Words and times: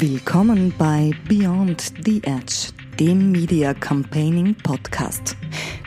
Willkommen 0.00 0.72
bei 0.78 1.10
Beyond 1.28 1.92
the 2.06 2.22
Edge, 2.24 2.72
dem 2.98 3.32
Media 3.32 3.74
Campaigning 3.74 4.54
Podcast. 4.54 5.36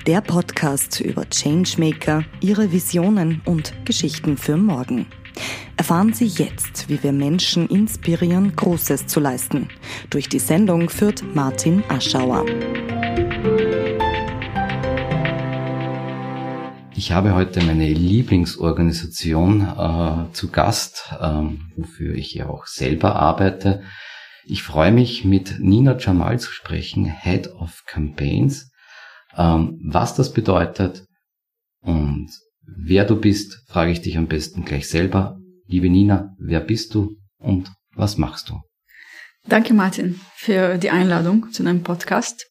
Der 0.05 0.21
Podcast 0.21 1.01
über 1.01 1.27
Changemaker, 1.27 2.23
ihre 2.39 2.71
Visionen 2.71 3.41
und 3.45 3.73
Geschichten 3.85 4.37
für 4.37 4.55
morgen. 4.55 5.07
Erfahren 5.77 6.13
Sie 6.13 6.27
jetzt, 6.27 6.89
wie 6.89 7.01
wir 7.01 7.11
Menschen 7.11 7.67
inspirieren, 7.69 8.55
Großes 8.55 9.07
zu 9.07 9.19
leisten. 9.19 9.69
Durch 10.11 10.29
die 10.29 10.37
Sendung 10.37 10.91
führt 10.91 11.23
Martin 11.33 11.83
Aschauer. 11.89 12.45
Ich 16.95 17.11
habe 17.11 17.33
heute 17.33 17.63
meine 17.63 17.91
Lieblingsorganisation 17.91 19.61
äh, 19.61 20.31
zu 20.33 20.51
Gast, 20.51 21.11
äh, 21.19 21.41
wofür 21.75 22.13
ich 22.13 22.35
ja 22.35 22.47
auch 22.47 22.67
selber 22.67 23.15
arbeite. 23.15 23.81
Ich 24.45 24.63
freue 24.63 24.91
mich, 24.91 25.23
mit 25.23 25.59
Nina 25.59 25.97
Jamal 25.97 26.39
zu 26.39 26.51
sprechen, 26.51 27.05
Head 27.05 27.47
of 27.47 27.83
Campaigns, 27.85 28.71
ähm, 29.37 29.79
was 29.85 30.15
das 30.15 30.33
bedeutet 30.33 31.05
und 31.81 32.29
wer 32.65 33.05
du 33.05 33.15
bist, 33.15 33.63
frage 33.67 33.91
ich 33.91 34.01
dich 34.01 34.17
am 34.17 34.27
besten 34.27 34.65
gleich 34.65 34.89
selber. 34.89 35.39
Liebe 35.67 35.89
Nina, 35.89 36.35
wer 36.39 36.59
bist 36.59 36.93
du 36.93 37.15
und 37.37 37.71
was 37.95 38.17
machst 38.17 38.49
du? 38.49 38.59
Danke, 39.47 39.73
Martin, 39.73 40.19
für 40.35 40.77
die 40.77 40.89
Einladung 40.89 41.51
zu 41.51 41.63
deinem 41.63 41.83
Podcast. 41.83 42.45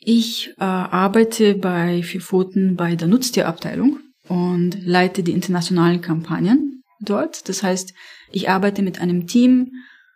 Ich 0.00 0.50
äh, 0.58 0.64
arbeite 0.64 1.54
bei 1.54 2.02
Vier 2.02 2.20
Pfoten 2.20 2.74
bei 2.74 2.96
der 2.96 3.06
Nutztierabteilung 3.06 4.00
und 4.26 4.84
leite 4.84 5.22
die 5.22 5.32
internationalen 5.32 6.00
Kampagnen 6.00 6.82
dort. 7.00 7.48
Das 7.48 7.62
heißt, 7.62 7.92
ich 8.32 8.50
arbeite 8.50 8.82
mit 8.82 9.00
einem 9.00 9.28
Team 9.28 9.70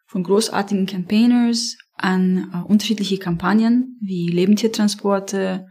von 0.06 0.22
großartigen 0.22 0.86
Campaigners 0.86 1.76
an 1.94 2.50
äh, 2.52 2.70
unterschiedliche 2.70 3.18
Kampagnen 3.18 3.98
wie 4.00 4.28
Lebendtiertransporte 4.28 5.66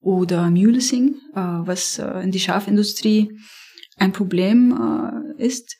oder 0.00 0.50
Mulesing, 0.50 1.16
äh, 1.34 1.40
was 1.40 1.98
äh, 1.98 2.20
in 2.20 2.30
die 2.30 2.40
Schafindustrie 2.40 3.30
ein 3.96 4.12
Problem 4.12 5.34
äh, 5.36 5.42
ist. 5.42 5.76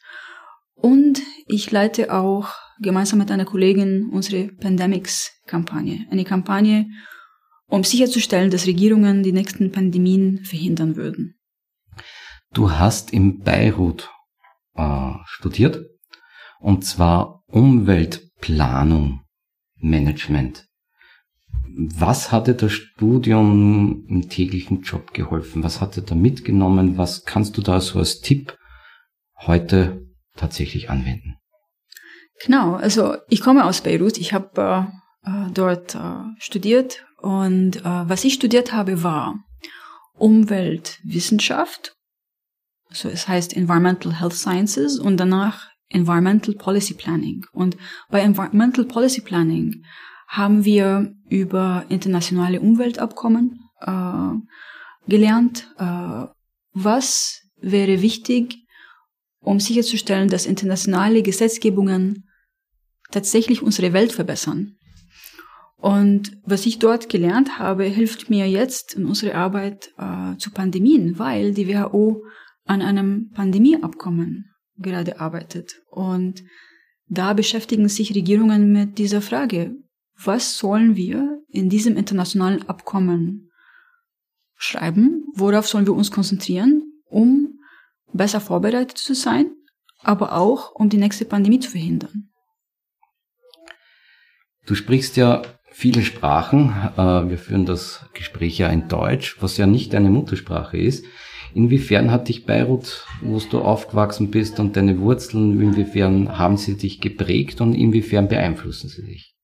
Und 0.75 1.21
ich 1.47 1.71
leite 1.71 2.15
auch 2.15 2.51
gemeinsam 2.81 3.19
mit 3.19 3.31
einer 3.31 3.45
Kollegin 3.45 4.11
unsere 4.11 4.49
Pandemics-Kampagne. 4.49 6.07
Eine 6.11 6.25
Kampagne, 6.25 6.87
um 7.67 7.85
sicherzustellen, 7.85 8.51
dass 8.51 8.67
Regierungen 8.67 9.23
die 9.23 9.33
nächsten 9.33 9.73
Pandemien 9.73 10.45
verhindern 10.45 10.97
würden. 10.97 11.35
Du 12.55 12.71
hast 12.71 13.13
in 13.13 13.41
Beirut 13.41 14.11
äh, 14.75 15.15
studiert 15.27 15.85
und 16.61 16.85
zwar 16.85 17.43
Umweltplanung, 17.47 19.23
Management. 19.77 20.67
Was 21.77 22.33
hatte 22.33 22.55
das 22.55 22.73
Studium 22.73 24.05
im 24.09 24.29
täglichen 24.29 24.83
Job 24.83 25.15
geholfen? 25.15 25.63
Was 25.63 25.81
hat 25.81 25.97
dir 25.97 26.03
da 26.03 26.15
mitgenommen? 26.15 26.99
Was 26.99 27.25
kannst 27.25 27.57
du 27.57 27.63
da 27.63 27.81
so 27.81 27.99
als 27.99 28.21
Tipp 28.21 28.57
heute 29.37 30.07
tatsächlich 30.37 30.91
anwenden? 30.91 31.37
Genau, 32.45 32.75
also 32.75 33.17
ich 33.29 33.41
komme 33.41 33.65
aus 33.65 33.81
Beirut. 33.81 34.19
Ich 34.19 34.33
habe 34.33 34.91
äh, 35.25 35.31
äh 35.31 35.51
dort 35.53 35.95
äh, 35.95 36.25
studiert 36.39 37.05
und 37.21 37.77
äh, 37.77 38.09
was 38.09 38.25
ich 38.25 38.35
studiert 38.35 38.73
habe, 38.73 39.03
war 39.03 39.37
Umweltwissenschaft, 40.15 41.95
so 42.91 43.09
es 43.09 43.29
heißt 43.29 43.57
Environmental 43.57 44.21
Health 44.21 44.35
Sciences 44.35 44.99
und 44.99 45.17
danach 45.17 45.69
Environmental 45.91 46.55
Policy 46.55 46.95
Planning. 46.95 47.47
Und 47.53 47.77
bei 48.11 48.21
Environmental 48.21 48.85
Policy 48.85 49.21
Planning 49.21 49.85
haben 50.27 50.65
wir 50.65 51.15
über 51.29 51.87
internationale 51.89 52.61
Umweltabkommen 52.61 53.61
äh, 53.81 54.33
gelernt, 55.09 55.73
äh, 55.79 56.27
was 56.73 57.43
wäre 57.61 58.03
wichtig, 58.03 58.57
um 59.41 59.61
sicherzustellen, 59.61 60.29
dass 60.29 60.47
internationale 60.47 61.23
Gesetzgebungen 61.23 62.29
tatsächlich 63.11 63.63
unsere 63.63 63.93
Welt 63.93 64.13
verbessern. 64.13 64.77
Und 65.77 66.37
was 66.45 66.67
ich 66.67 66.81
dort 66.81 67.09
gelernt 67.09 67.59
habe, 67.59 67.85
hilft 67.85 68.29
mir 68.29 68.49
jetzt 68.51 68.95
in 68.95 69.07
unserer 69.07 69.37
Arbeit 69.37 69.93
äh, 69.97 70.37
zu 70.37 70.51
Pandemien, 70.51 71.19
weil 71.19 71.55
die 71.55 71.69
WHO 71.69 72.25
an 72.67 72.83
einem 72.83 73.31
Pandemieabkommen 73.33 74.51
gerade 74.79 75.21
arbeitet. 75.21 75.83
Und 75.91 76.43
da 77.07 77.33
beschäftigen 77.33 77.89
sich 77.89 78.15
Regierungen 78.15 78.73
mit 78.73 78.99
dieser 78.99 79.23
Frage, 79.23 79.75
was 80.23 80.59
sollen 80.59 80.97
wir 80.97 81.41
in 81.49 81.69
diesem 81.69 81.97
internationalen 81.97 82.69
Abkommen 82.69 83.51
schreiben, 84.57 85.25
worauf 85.35 85.69
sollen 85.69 85.87
wir 85.87 85.95
uns 85.95 86.11
konzentrieren, 86.11 86.83
um 87.05 87.61
besser 88.13 88.41
vorbereitet 88.41 88.99
zu 88.99 89.15
sein, 89.15 89.51
aber 90.03 90.33
auch 90.33 90.73
um 90.75 90.89
die 90.89 90.97
nächste 90.97 91.25
Pandemie 91.25 91.61
zu 91.61 91.71
verhindern. 91.71 92.31
Du 94.67 94.75
sprichst 94.75 95.17
ja 95.17 95.43
viele 95.71 96.03
Sprachen. 96.03 96.75
Äh, 96.97 97.31
wir 97.31 97.39
führen 97.39 97.65
das 97.65 98.05
Gespräch 98.13 98.59
ja 98.59 98.69
in 98.69 98.89
Deutsch, 98.89 99.41
was 99.41 99.57
ja 99.57 99.67
nicht 99.67 99.95
deine 99.95 100.11
Muttersprache 100.11 100.77
ist. 100.77 101.05
Inwiefern 101.55 102.11
hat 102.11 102.29
dich 102.29 102.45
Beirut, 102.45 103.07
wo 103.23 103.39
du 103.39 103.61
aufgewachsen 103.61 104.31
bist 104.31 104.61
und 104.61 104.77
deine 104.77 105.01
Wurzeln, 105.01 105.61
inwiefern 105.61 106.39
haben 106.39 106.57
sie 106.57 106.77
dich 106.77 107.01
geprägt 107.01 107.61
und 107.61 107.75
inwiefern 107.75 108.29
beeinflussen 108.29 108.89
sie 108.89 109.05
dich? 109.05 109.35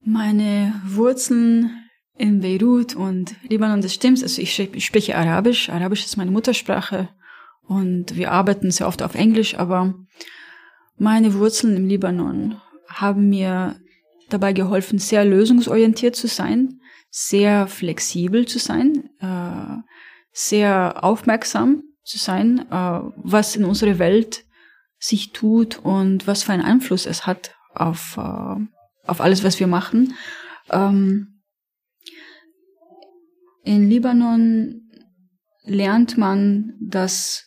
Meine 0.00 0.74
Wurzeln 0.86 1.70
in 2.16 2.40
Beirut 2.40 2.96
und 2.96 3.34
Libanon, 3.48 3.80
das 3.80 3.94
stimmt. 3.94 4.22
Also 4.22 4.42
ich 4.42 4.54
spreche 4.78 5.16
Arabisch. 5.16 5.68
Arabisch 5.68 6.04
ist 6.04 6.16
meine 6.16 6.30
Muttersprache 6.30 7.08
und 7.62 8.16
wir 8.16 8.32
arbeiten 8.32 8.70
sehr 8.70 8.88
oft 8.88 9.02
auf 9.02 9.14
Englisch, 9.14 9.56
aber 9.56 9.94
meine 10.96 11.34
Wurzeln 11.34 11.76
im 11.76 11.86
Libanon 11.86 12.56
haben 12.88 13.28
mir 13.28 13.76
dabei 14.30 14.52
geholfen, 14.52 14.98
sehr 14.98 15.24
lösungsorientiert 15.24 16.16
zu 16.16 16.26
sein, 16.26 16.77
sehr 17.10 17.66
flexibel 17.66 18.46
zu 18.46 18.58
sein, 18.58 19.10
äh, 19.20 19.82
sehr 20.32 21.02
aufmerksam 21.02 21.82
zu 22.04 22.18
sein, 22.18 22.66
äh, 22.70 23.00
was 23.16 23.56
in 23.56 23.64
unserer 23.64 23.98
Welt 23.98 24.44
sich 24.98 25.32
tut 25.32 25.78
und 25.78 26.26
was 26.26 26.42
für 26.42 26.52
einen 26.52 26.64
Einfluss 26.64 27.06
es 27.06 27.26
hat 27.26 27.54
auf, 27.74 28.16
äh, 28.16 28.56
auf 29.06 29.20
alles, 29.20 29.44
was 29.44 29.60
wir 29.60 29.66
machen. 29.66 30.14
Ähm, 30.70 31.42
in 33.64 33.88
Libanon 33.88 34.88
lernt 35.64 36.16
man, 36.16 36.74
dass, 36.80 37.46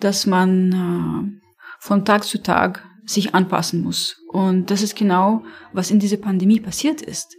dass 0.00 0.26
man 0.26 0.72
äh, 0.72 1.40
von 1.80 2.04
Tag 2.04 2.24
zu 2.24 2.42
Tag 2.42 2.84
sich 3.06 3.34
anpassen 3.34 3.82
muss. 3.82 4.16
Und 4.28 4.70
das 4.70 4.82
ist 4.82 4.94
genau, 4.94 5.42
was 5.72 5.90
in 5.90 5.98
dieser 5.98 6.18
Pandemie 6.18 6.60
passiert 6.60 7.00
ist. 7.00 7.37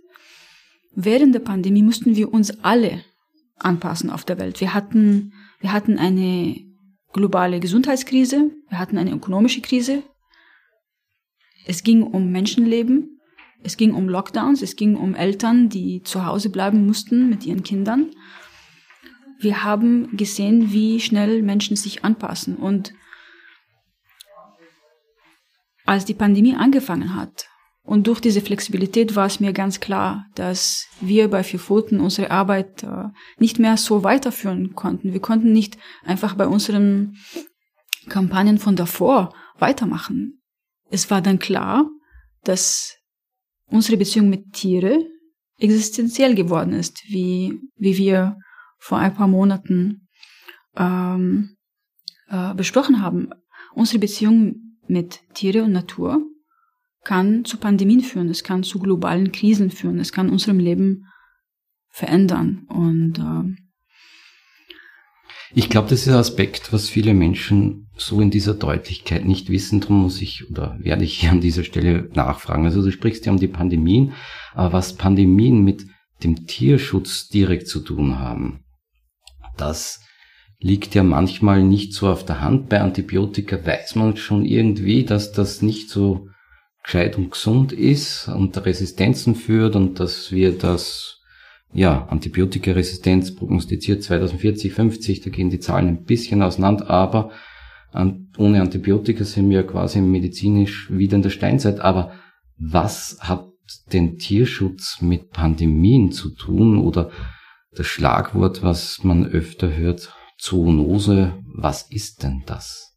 Während 0.96 1.36
der 1.36 1.40
Pandemie 1.40 1.84
mussten 1.84 2.16
wir 2.16 2.34
uns 2.34 2.64
alle 2.64 3.04
anpassen 3.58 4.10
auf 4.10 4.26
der 4.26 4.38
Welt. 4.40 4.60
Wir 4.62 4.74
hatten, 4.74 5.34
wir 5.60 5.72
hatten 5.72 5.98
eine 5.98 6.56
globale 7.14 7.60
Gesundheitskrise, 7.60 8.52
wir 8.70 8.80
hatten 8.80 8.98
eine 8.98 9.12
ökonomische 9.12 9.62
Krise. 9.62 10.04
Es 11.66 11.84
ging 11.84 12.04
um 12.04 12.32
Menschenleben, 12.32 13.20
es 13.62 13.78
ging 13.78 13.94
um 13.94 14.08
Lockdowns, 14.08 14.62
es 14.62 14.76
ging 14.76 14.96
um 14.96 15.16
Eltern, 15.16 15.70
die 15.70 16.02
zu 16.04 16.26
Hause 16.26 16.50
bleiben 16.50 16.86
mussten 16.86 17.30
mit 17.30 17.46
ihren 17.46 17.64
Kindern. 17.64 18.12
Wir 19.40 19.64
haben 19.64 20.16
gesehen, 20.18 20.72
wie 20.72 21.00
schnell 21.00 21.42
Menschen 21.42 21.76
sich 21.76 22.04
anpassen 22.04 22.56
und 22.56 22.94
als 25.86 26.06
die 26.06 26.14
Pandemie 26.14 26.56
angefangen 26.56 27.16
hat. 27.16 27.50
Und 27.90 28.06
durch 28.06 28.20
diese 28.20 28.42
Flexibilität 28.42 29.16
war 29.16 29.26
es 29.26 29.40
mir 29.40 29.52
ganz 29.52 29.80
klar, 29.80 30.28
dass 30.36 30.86
wir 31.02 31.28
bei 31.28 31.42
Vier 31.42 31.60
Pfoten 31.60 32.00
unsere 32.00 32.30
Arbeit 32.30 32.84
äh, 32.84 33.06
nicht 33.40 33.58
mehr 33.58 33.78
so 33.78 34.04
weiterführen 34.04 34.76
konnten. 34.76 35.12
Wir 35.12 35.20
konnten 35.20 35.52
nicht 35.54 35.76
einfach 36.04 36.36
bei 36.36 36.46
unseren 36.46 37.18
Kampagnen 38.08 38.60
von 38.60 38.76
davor 38.76 39.34
weitermachen. 39.58 40.40
Es 40.92 41.10
war 41.10 41.24
dann 41.24 41.40
klar, 41.40 41.90
dass 42.44 42.96
unsere 43.66 43.98
Beziehung 43.98 44.30
mit 44.30 44.54
Tiere 44.54 45.08
existenziell 45.58 46.36
geworden 46.36 46.74
ist, 46.74 47.02
wie, 47.08 47.60
wie 47.76 47.98
wir 47.98 48.38
vor 48.78 49.00
ein 49.00 49.16
paar 49.16 49.28
Monaten 49.28 50.08
ähm, 50.78 51.58
äh, 52.28 52.54
besprochen 52.54 53.02
haben. 53.02 53.32
Unsere 53.74 53.98
Beziehung 53.98 54.78
mit 54.88 55.22
Tiere 55.34 55.64
und 55.64 55.72
Natur 55.72 56.24
kann 57.04 57.46
zu 57.46 57.58
Pandemien 57.58 58.02
führen, 58.02 58.30
es 58.30 58.44
kann 58.44 58.64
zu 58.64 58.80
globalen 58.80 59.32
Krisen 59.32 59.72
führen, 59.72 60.00
es 60.00 60.12
kann 60.12 60.30
unserem 60.30 60.60
Leben 60.60 61.06
verändern. 61.90 62.66
Und 62.70 63.20
äh 63.20 63.70
ich 65.56 65.70
glaube, 65.70 65.90
das 65.90 66.02
ist 66.02 66.10
ein 66.10 66.16
Aspekt, 66.16 66.72
was 66.72 66.90
viele 66.90 67.14
Menschen 67.14 67.88
so 67.98 68.22
in 68.22 68.30
dieser 68.30 68.54
Deutlichkeit 68.54 69.26
nicht 69.26 69.50
wissen. 69.50 69.82
Darum 69.82 70.04
muss 70.04 70.22
ich 70.22 70.50
oder 70.50 70.78
werde 70.80 71.04
ich 71.04 71.20
hier 71.20 71.32
an 71.32 71.42
dieser 71.42 71.64
Stelle 71.64 72.10
nachfragen. 72.14 72.66
Also 72.66 72.84
du 72.84 72.92
sprichst 72.92 73.26
ja 73.26 73.32
um 73.32 73.40
die 73.40 73.48
Pandemien, 73.48 74.14
aber 74.54 74.74
was 74.74 74.94
Pandemien 74.94 75.64
mit 75.64 75.88
dem 76.24 76.46
Tierschutz 76.46 77.30
direkt 77.30 77.68
zu 77.68 77.80
tun 77.80 78.20
haben, 78.20 78.64
das 79.58 80.02
liegt 80.60 80.94
ja 80.94 81.04
manchmal 81.04 81.64
nicht 81.64 81.94
so 81.94 82.10
auf 82.10 82.26
der 82.26 82.42
Hand. 82.42 82.70
Bei 82.70 82.82
Antibiotika 82.82 83.66
weiß 83.66 83.96
man 83.96 84.18
schon 84.18 84.46
irgendwie, 84.46 85.04
dass 85.04 85.32
das 85.32 85.62
nicht 85.62 85.90
so 85.90 86.29
gescheit 86.90 87.18
und 87.20 87.30
gesund 87.30 87.72
ist 87.72 88.28
und 88.30 88.58
Resistenzen 88.66 89.36
führt 89.36 89.76
und 89.76 90.00
dass 90.00 90.32
wir 90.32 90.58
das 90.58 91.20
ja, 91.72 92.08
Antibiotikaresistenz 92.08 93.36
prognostiziert 93.36 94.02
2040, 94.02 94.74
50, 94.74 95.22
da 95.22 95.30
gehen 95.30 95.52
die 95.52 95.60
Zahlen 95.60 95.88
ein 95.88 96.04
bisschen 96.04 96.42
auseinander, 96.42 96.90
aber 96.90 97.30
ohne 97.94 98.62
Antibiotika 98.62 99.24
sind 99.24 99.52
wir 99.52 99.66
quasi 99.68 100.02
medizinisch 100.02 100.90
wieder 100.92 101.16
in 101.16 101.22
der 101.22 101.30
Steinzeit. 101.30 101.80
Aber 101.80 102.14
was 102.58 103.18
hat 103.20 103.48
den 103.94 104.18
Tierschutz 104.18 105.00
mit 105.02 105.30
Pandemien 105.30 106.12
zu 106.12 106.32
tun 106.32 106.80
oder 106.80 107.12
das 107.72 107.86
Schlagwort, 107.86 108.64
was 108.64 109.04
man 109.04 109.28
öfter 109.28 109.76
hört, 109.76 110.12
Zoonose, 110.40 111.34
was 111.56 111.84
ist 111.92 112.24
denn 112.24 112.42
das? 112.48 112.96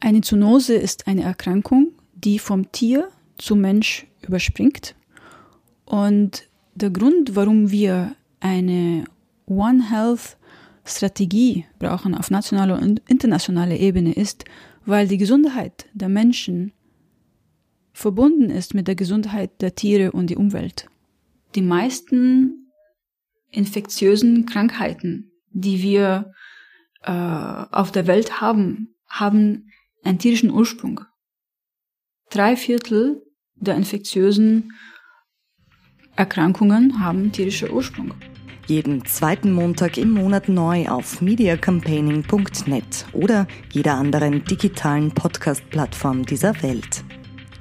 Eine 0.00 0.22
Zoonose 0.22 0.74
ist 0.74 1.06
eine 1.06 1.22
Erkrankung, 1.22 1.92
die 2.14 2.38
vom 2.38 2.72
Tier 2.72 3.08
zum 3.38 3.60
Mensch 3.60 4.06
überspringt. 4.22 4.94
Und 5.84 6.48
der 6.74 6.90
Grund, 6.90 7.34
warum 7.34 7.70
wir 7.70 8.14
eine 8.40 9.04
One 9.46 9.90
Health 9.90 10.36
Strategie 10.84 11.66
brauchen 11.78 12.14
auf 12.14 12.30
nationaler 12.30 12.80
und 12.80 13.02
internationaler 13.08 13.76
Ebene 13.76 14.12
ist, 14.12 14.44
weil 14.84 15.06
die 15.06 15.18
Gesundheit 15.18 15.86
der 15.92 16.08
Menschen 16.08 16.72
verbunden 17.92 18.48
ist 18.50 18.74
mit 18.74 18.88
der 18.88 18.94
Gesundheit 18.94 19.60
der 19.60 19.74
Tiere 19.74 20.12
und 20.12 20.30
der 20.30 20.38
Umwelt. 20.38 20.88
Die 21.54 21.62
meisten 21.62 22.70
infektiösen 23.50 24.46
Krankheiten, 24.46 25.32
die 25.50 25.82
wir 25.82 26.32
äh, 27.02 27.10
auf 27.10 27.92
der 27.92 28.06
Welt 28.06 28.40
haben, 28.40 28.94
haben 29.08 29.70
einen 30.04 30.18
tierischen 30.18 30.50
Ursprung. 30.50 31.00
Drei 32.30 32.56
Viertel 32.56 33.22
der 33.60 33.76
infektiösen 33.76 34.72
Erkrankungen 36.16 37.00
haben 37.00 37.30
tierischer 37.32 37.72
Ursprung. 37.72 38.14
Jeden 38.66 39.04
zweiten 39.06 39.52
Montag 39.52 39.96
im 39.96 40.10
Monat 40.10 40.48
neu 40.48 40.88
auf 40.88 41.22
mediacampaigning.net 41.22 43.06
oder 43.12 43.46
jeder 43.72 43.94
anderen 43.94 44.44
digitalen 44.44 45.10
Podcast-Plattform 45.10 46.26
dieser 46.26 46.62
Welt. 46.62 47.04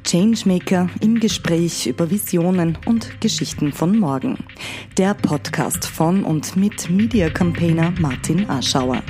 Changemaker 0.03 0.89
im 1.01 1.19
Gespräch 1.19 1.88
über 1.88 2.09
Visionen 2.09 2.77
und 2.85 3.21
Geschichten 3.21 3.71
von 3.71 3.97
morgen. 3.97 4.38
Der 4.97 5.13
Podcast 5.13 5.85
von 5.85 6.23
und 6.23 6.55
mit 6.55 6.89
Media 6.89 7.29
Campaigner 7.29 7.94
Martin 7.99 8.49
Aschauer. 8.49 9.03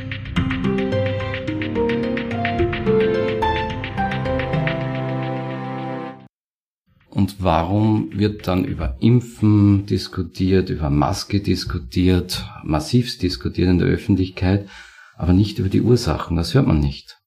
Und 7.18 7.42
warum 7.42 8.12
wird 8.12 8.48
dann 8.48 8.64
über 8.64 8.96
Impfen 9.00 9.88
diskutiert, 9.88 10.70
über 10.70 10.92
Maske 10.92 11.42
diskutiert, 11.42 12.46
massivst 12.64 13.24
diskutiert 13.24 13.70
in 13.70 13.80
der 13.80 13.88
Öffentlichkeit, 13.88 14.70
aber 15.16 15.34
nicht 15.34 15.58
über 15.58 15.68
die 15.68 15.82
Ursachen? 15.82 16.38
Das 16.38 16.54
hört 16.54 16.68
man 16.68 16.80
nicht. 16.80 17.20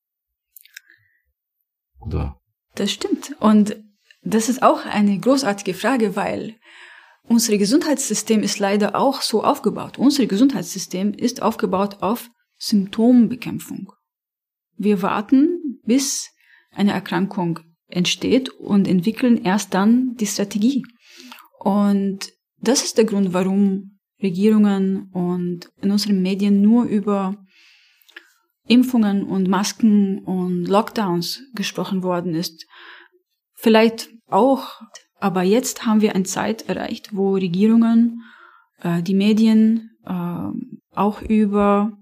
Oder? 1.98 2.40
Das 2.76 2.92
stimmt. 2.92 3.34
Und 3.40 3.82
das 4.22 4.48
ist 4.48 4.62
auch 4.62 4.86
eine 4.86 5.18
großartige 5.18 5.74
Frage, 5.74 6.14
weil 6.14 6.54
unser 7.24 7.58
Gesundheitssystem 7.58 8.44
ist 8.44 8.60
leider 8.60 8.94
auch 8.94 9.22
so 9.22 9.42
aufgebaut. 9.42 9.98
Unser 9.98 10.26
Gesundheitssystem 10.26 11.14
ist 11.14 11.42
aufgebaut 11.42 12.00
auf 12.00 12.30
Symptombekämpfung. 12.58 13.92
Wir 14.76 15.02
warten, 15.02 15.80
bis 15.82 16.30
eine 16.70 16.92
Erkrankung 16.92 17.58
entsteht 17.90 18.48
und 18.48 18.88
entwickeln 18.88 19.44
erst 19.44 19.74
dann 19.74 20.14
die 20.16 20.26
Strategie. 20.26 20.84
Und 21.58 22.32
das 22.58 22.84
ist 22.84 22.98
der 22.98 23.04
Grund, 23.04 23.32
warum 23.32 23.98
Regierungen 24.22 25.10
und 25.12 25.70
in 25.80 25.90
unseren 25.90 26.22
Medien 26.22 26.60
nur 26.60 26.84
über 26.84 27.36
Impfungen 28.66 29.24
und 29.24 29.48
Masken 29.48 30.20
und 30.24 30.66
Lockdowns 30.66 31.42
gesprochen 31.54 32.02
worden 32.02 32.34
ist. 32.34 32.66
Vielleicht 33.54 34.10
auch, 34.28 34.80
aber 35.18 35.42
jetzt 35.42 35.86
haben 35.86 36.00
wir 36.00 36.14
eine 36.14 36.24
Zeit 36.24 36.68
erreicht, 36.68 37.10
wo 37.12 37.34
Regierungen, 37.34 38.22
äh, 38.80 39.02
die 39.02 39.14
Medien 39.14 39.90
äh, 40.04 40.48
auch 40.94 41.22
über 41.22 41.92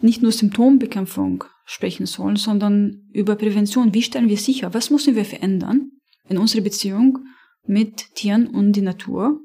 nicht 0.00 0.22
nur 0.22 0.32
Symptombekämpfung 0.32 1.44
sprechen 1.64 2.06
sollen, 2.06 2.36
sondern 2.36 3.08
über 3.12 3.36
Prävention. 3.36 3.94
Wie 3.94 4.02
stellen 4.02 4.28
wir 4.28 4.38
sicher? 4.38 4.74
Was 4.74 4.90
müssen 4.90 5.14
wir 5.14 5.24
verändern 5.24 5.92
in 6.28 6.38
unserer 6.38 6.62
Beziehung 6.62 7.18
mit 7.64 8.14
Tieren 8.14 8.46
und 8.48 8.72
die 8.72 8.82
Natur, 8.82 9.40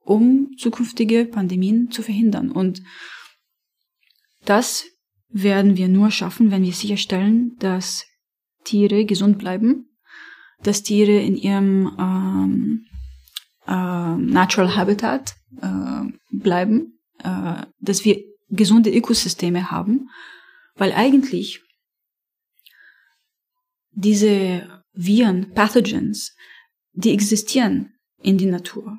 um 0.00 0.50
zukünftige 0.58 1.26
Pandemien 1.26 1.90
zu 1.90 2.02
verhindern? 2.02 2.50
Und 2.50 2.82
das 4.44 4.84
werden 5.28 5.76
wir 5.76 5.88
nur 5.88 6.10
schaffen, 6.10 6.50
wenn 6.50 6.62
wir 6.62 6.72
sicherstellen, 6.72 7.56
dass 7.58 8.06
Tiere 8.64 9.04
gesund 9.04 9.38
bleiben, 9.38 9.88
dass 10.62 10.82
Tiere 10.82 11.18
in 11.20 11.36
ihrem 11.36 11.96
ähm, 11.98 12.86
äh, 13.66 14.16
Natural 14.16 14.76
Habitat 14.76 15.34
äh, 15.60 16.02
bleiben, 16.30 16.98
äh, 17.22 17.62
dass 17.80 18.04
wir 18.04 18.22
gesunde 18.48 18.90
Ökosysteme 18.90 19.70
haben, 19.70 20.08
weil 20.76 20.92
eigentlich 20.92 21.62
diese 23.90 24.82
Viren, 24.92 25.52
Pathogens, 25.52 26.34
die 26.92 27.12
existieren 27.12 27.94
in 28.22 28.38
der 28.38 28.50
Natur. 28.50 28.98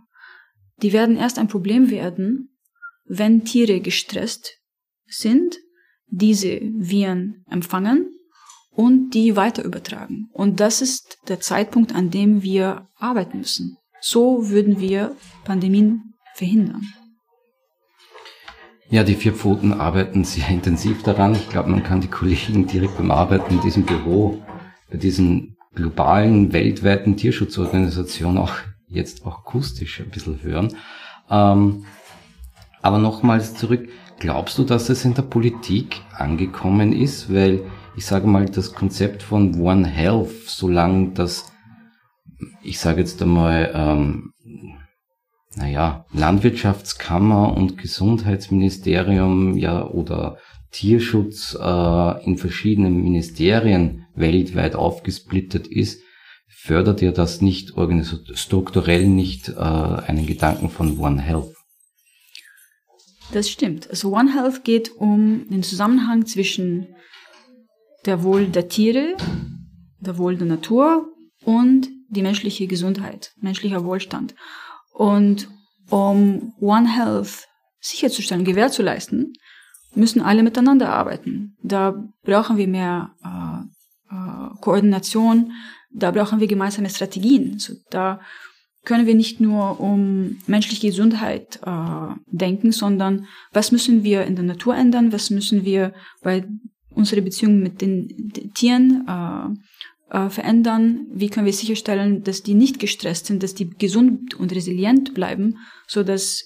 Die 0.81 0.93
werden 0.93 1.17
erst 1.17 1.39
ein 1.39 1.47
Problem 1.47 1.89
werden, 1.89 2.57
wenn 3.05 3.45
Tiere 3.45 3.79
gestresst 3.79 4.53
sind 5.05 5.57
diese 6.09 6.59
Viren 6.61 7.43
empfangen 7.49 8.13
und 8.71 9.11
die 9.11 9.35
weiter 9.35 9.63
übertragen. 9.63 10.29
Und 10.33 10.59
das 10.59 10.81
ist 10.81 11.17
der 11.27 11.39
Zeitpunkt, 11.39 11.93
an 11.93 12.11
dem 12.11 12.43
wir 12.43 12.87
arbeiten 12.95 13.39
müssen. 13.39 13.77
So 13.99 14.49
würden 14.49 14.79
wir 14.79 15.15
Pandemien 15.43 16.13
verhindern. 16.35 16.93
Ja, 18.89 19.03
die 19.03 19.15
vier 19.15 19.33
Pfoten 19.33 19.73
arbeiten 19.73 20.23
sehr 20.23 20.47
intensiv 20.49 21.03
daran. 21.03 21.33
Ich 21.33 21.49
glaube, 21.49 21.69
man 21.69 21.83
kann 21.83 22.01
die 22.01 22.07
Kollegen 22.07 22.67
direkt 22.67 22.97
beim 22.97 23.11
Arbeiten 23.11 23.55
in 23.55 23.61
diesem 23.61 23.83
Büro, 23.83 24.41
bei 24.89 24.97
diesen 24.97 25.57
globalen, 25.75 26.53
weltweiten 26.53 27.17
Tierschutzorganisationen 27.17 28.37
auch 28.37 28.53
jetzt 28.87 29.25
auch 29.25 29.39
akustisch 29.39 29.99
ein 29.99 30.09
bisschen 30.09 30.41
hören. 30.41 30.75
Ähm, 31.29 31.85
aber 32.81 32.99
nochmals 32.99 33.55
zurück, 33.55 33.89
Glaubst 34.19 34.57
du, 34.57 34.63
dass 34.63 34.89
es 34.89 35.05
in 35.05 35.13
der 35.13 35.21
Politik 35.21 36.01
angekommen 36.11 36.91
ist? 36.91 37.31
Weil 37.31 37.61
ich 37.95 38.05
sage 38.05 38.25
mal, 38.25 38.45
das 38.45 38.73
Konzept 38.73 39.21
von 39.21 39.59
One 39.59 39.87
Health, 39.87 40.31
solange 40.47 41.09
das, 41.11 41.51
ich 42.63 42.79
sage 42.79 43.01
jetzt 43.01 43.21
einmal, 43.21 43.71
ähm, 43.73 44.33
naja, 45.57 46.05
Landwirtschaftskammer 46.13 47.57
und 47.57 47.77
Gesundheitsministerium 47.77 49.57
ja 49.57 49.85
oder 49.85 50.37
Tierschutz 50.71 51.57
äh, 51.59 52.25
in 52.25 52.37
verschiedenen 52.37 53.01
Ministerien 53.01 54.05
weltweit 54.13 54.75
aufgesplittet 54.75 55.67
ist, 55.67 56.01
fördert 56.47 57.01
ja 57.01 57.11
das 57.11 57.41
nicht 57.41 57.73
strukturell 58.33 59.07
nicht 59.07 59.49
äh, 59.49 59.53
einen 59.53 60.27
Gedanken 60.27 60.69
von 60.69 60.99
One 60.99 61.21
Health. 61.21 61.53
Das 63.31 63.49
stimmt. 63.49 63.89
Also 63.89 64.13
One 64.13 64.33
Health 64.33 64.63
geht 64.63 64.91
um 64.95 65.47
den 65.49 65.63
Zusammenhang 65.63 66.25
zwischen 66.27 66.87
der 68.05 68.23
Wohl 68.23 68.47
der 68.47 68.69
Tiere, 68.69 69.15
der 69.99 70.17
Wohl 70.17 70.37
der 70.37 70.47
Natur 70.47 71.07
und 71.43 71.89
die 72.09 72.21
menschliche 72.21 72.67
Gesundheit, 72.67 73.33
menschlicher 73.41 73.83
Wohlstand. 73.83 74.35
Und 74.97 75.47
um 75.91 76.53
One 76.59 76.91
Health 76.91 77.47
sicherzustellen, 77.79 78.43
Gewähr 78.43 78.71
zu 78.71 78.81
leisten, 78.81 79.33
müssen 79.93 80.21
alle 80.21 80.41
miteinander 80.41 80.89
arbeiten. 80.89 81.55
Da 81.61 82.03
brauchen 82.23 82.57
wir 82.57 82.67
mehr 82.67 83.11
äh, 83.23 84.15
äh, 84.15 84.49
Koordination, 84.59 85.51
da 85.91 86.09
brauchen 86.09 86.39
wir 86.39 86.47
gemeinsame 86.47 86.89
Strategien. 86.89 87.53
Also 87.53 87.75
da 87.91 88.19
können 88.85 89.05
wir 89.05 89.13
nicht 89.13 89.39
nur 89.39 89.79
um 89.79 90.39
menschliche 90.47 90.87
Gesundheit 90.87 91.59
äh, 91.63 92.15
denken, 92.25 92.71
sondern 92.71 93.27
was 93.53 93.71
müssen 93.71 94.03
wir 94.03 94.25
in 94.25 94.35
der 94.35 94.45
Natur 94.45 94.75
ändern, 94.75 95.13
was 95.13 95.29
müssen 95.29 95.63
wir 95.63 95.93
bei 96.23 96.43
unsere 96.89 97.21
Beziehung 97.21 97.59
mit 97.59 97.81
den, 97.81 98.07
den 98.33 98.51
Tieren 98.55 99.07
äh, 100.09 100.29
verändern? 100.29 101.07
Wie 101.11 101.29
können 101.29 101.45
wir 101.45 101.53
sicherstellen, 101.53 102.23
dass 102.23 102.43
die 102.43 102.53
nicht 102.53 102.79
gestresst 102.79 103.27
sind, 103.27 103.43
dass 103.43 103.55
die 103.55 103.69
gesund 103.69 104.35
und 104.35 104.53
resilient 104.53 105.13
bleiben, 105.13 105.57
so 105.87 106.03
dass 106.03 106.43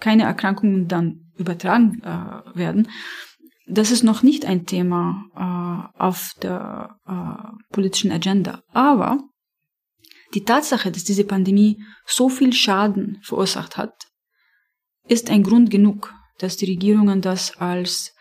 keine 0.00 0.24
Erkrankungen 0.24 0.88
dann 0.88 1.30
übertragen 1.36 2.02
äh, 2.02 2.56
werden? 2.56 2.88
Das 3.66 3.90
ist 3.90 4.02
noch 4.02 4.22
nicht 4.22 4.46
ein 4.46 4.64
Thema 4.64 5.24
äh, 5.36 5.98
auf 6.02 6.32
der 6.42 6.96
äh, 7.06 7.72
politischen 7.72 8.10
Agenda. 8.10 8.62
Aber 8.72 9.18
die 10.34 10.44
Tatsache, 10.44 10.90
dass 10.90 11.04
diese 11.04 11.24
Pandemie 11.24 11.82
so 12.06 12.28
viel 12.28 12.52
Schaden 12.52 13.18
verursacht 13.22 13.76
hat, 13.76 13.94
ist 15.06 15.30
ein 15.30 15.42
Grund 15.42 15.70
genug, 15.70 16.14
dass 16.38 16.56
die 16.56 16.66
Regierungen 16.66 17.20
das 17.20 17.56
als 17.56 18.14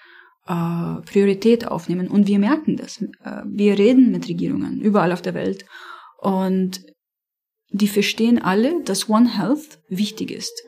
äh, 0.48 1.02
Priorität 1.02 1.68
aufnehmen. 1.68 2.08
Und 2.08 2.28
wir 2.28 2.40
merken 2.40 2.78
das. 2.78 3.02
Äh, 3.02 3.44
wir 3.46 3.78
reden 3.78 4.12
mit 4.12 4.28
Regierungen 4.28 4.82
überall 4.82 5.12
auf 5.12 5.22
der 5.22 5.34
Welt 5.34 5.66
und 6.20 6.82
die 7.70 7.88
verstehen 7.88 8.42
alle, 8.42 8.82
dass 8.84 9.10
One 9.10 9.38
Health 9.38 9.80
wichtig 9.90 10.32
ist. 10.32 10.64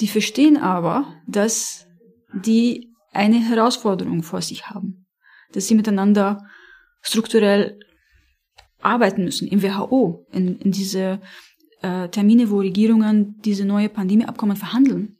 Die 0.00 0.08
verstehen 0.08 0.56
aber, 0.56 1.14
dass 1.26 1.86
die 2.32 2.88
eine 3.12 3.36
Herausforderung 3.36 4.22
vor 4.22 4.40
sich 4.40 4.70
haben, 4.70 5.06
dass 5.52 5.66
sie 5.66 5.74
miteinander 5.74 6.46
strukturell 7.02 7.78
arbeiten 8.80 9.24
müssen 9.24 9.48
im 9.48 9.62
WHO, 9.62 10.26
in, 10.32 10.58
in 10.58 10.72
diese 10.72 11.20
äh, 11.82 12.08
Termine, 12.08 12.50
wo 12.50 12.60
Regierungen 12.60 13.36
diese 13.44 13.64
neue 13.64 13.88
Pandemieabkommen 13.88 14.56
verhandeln, 14.56 15.16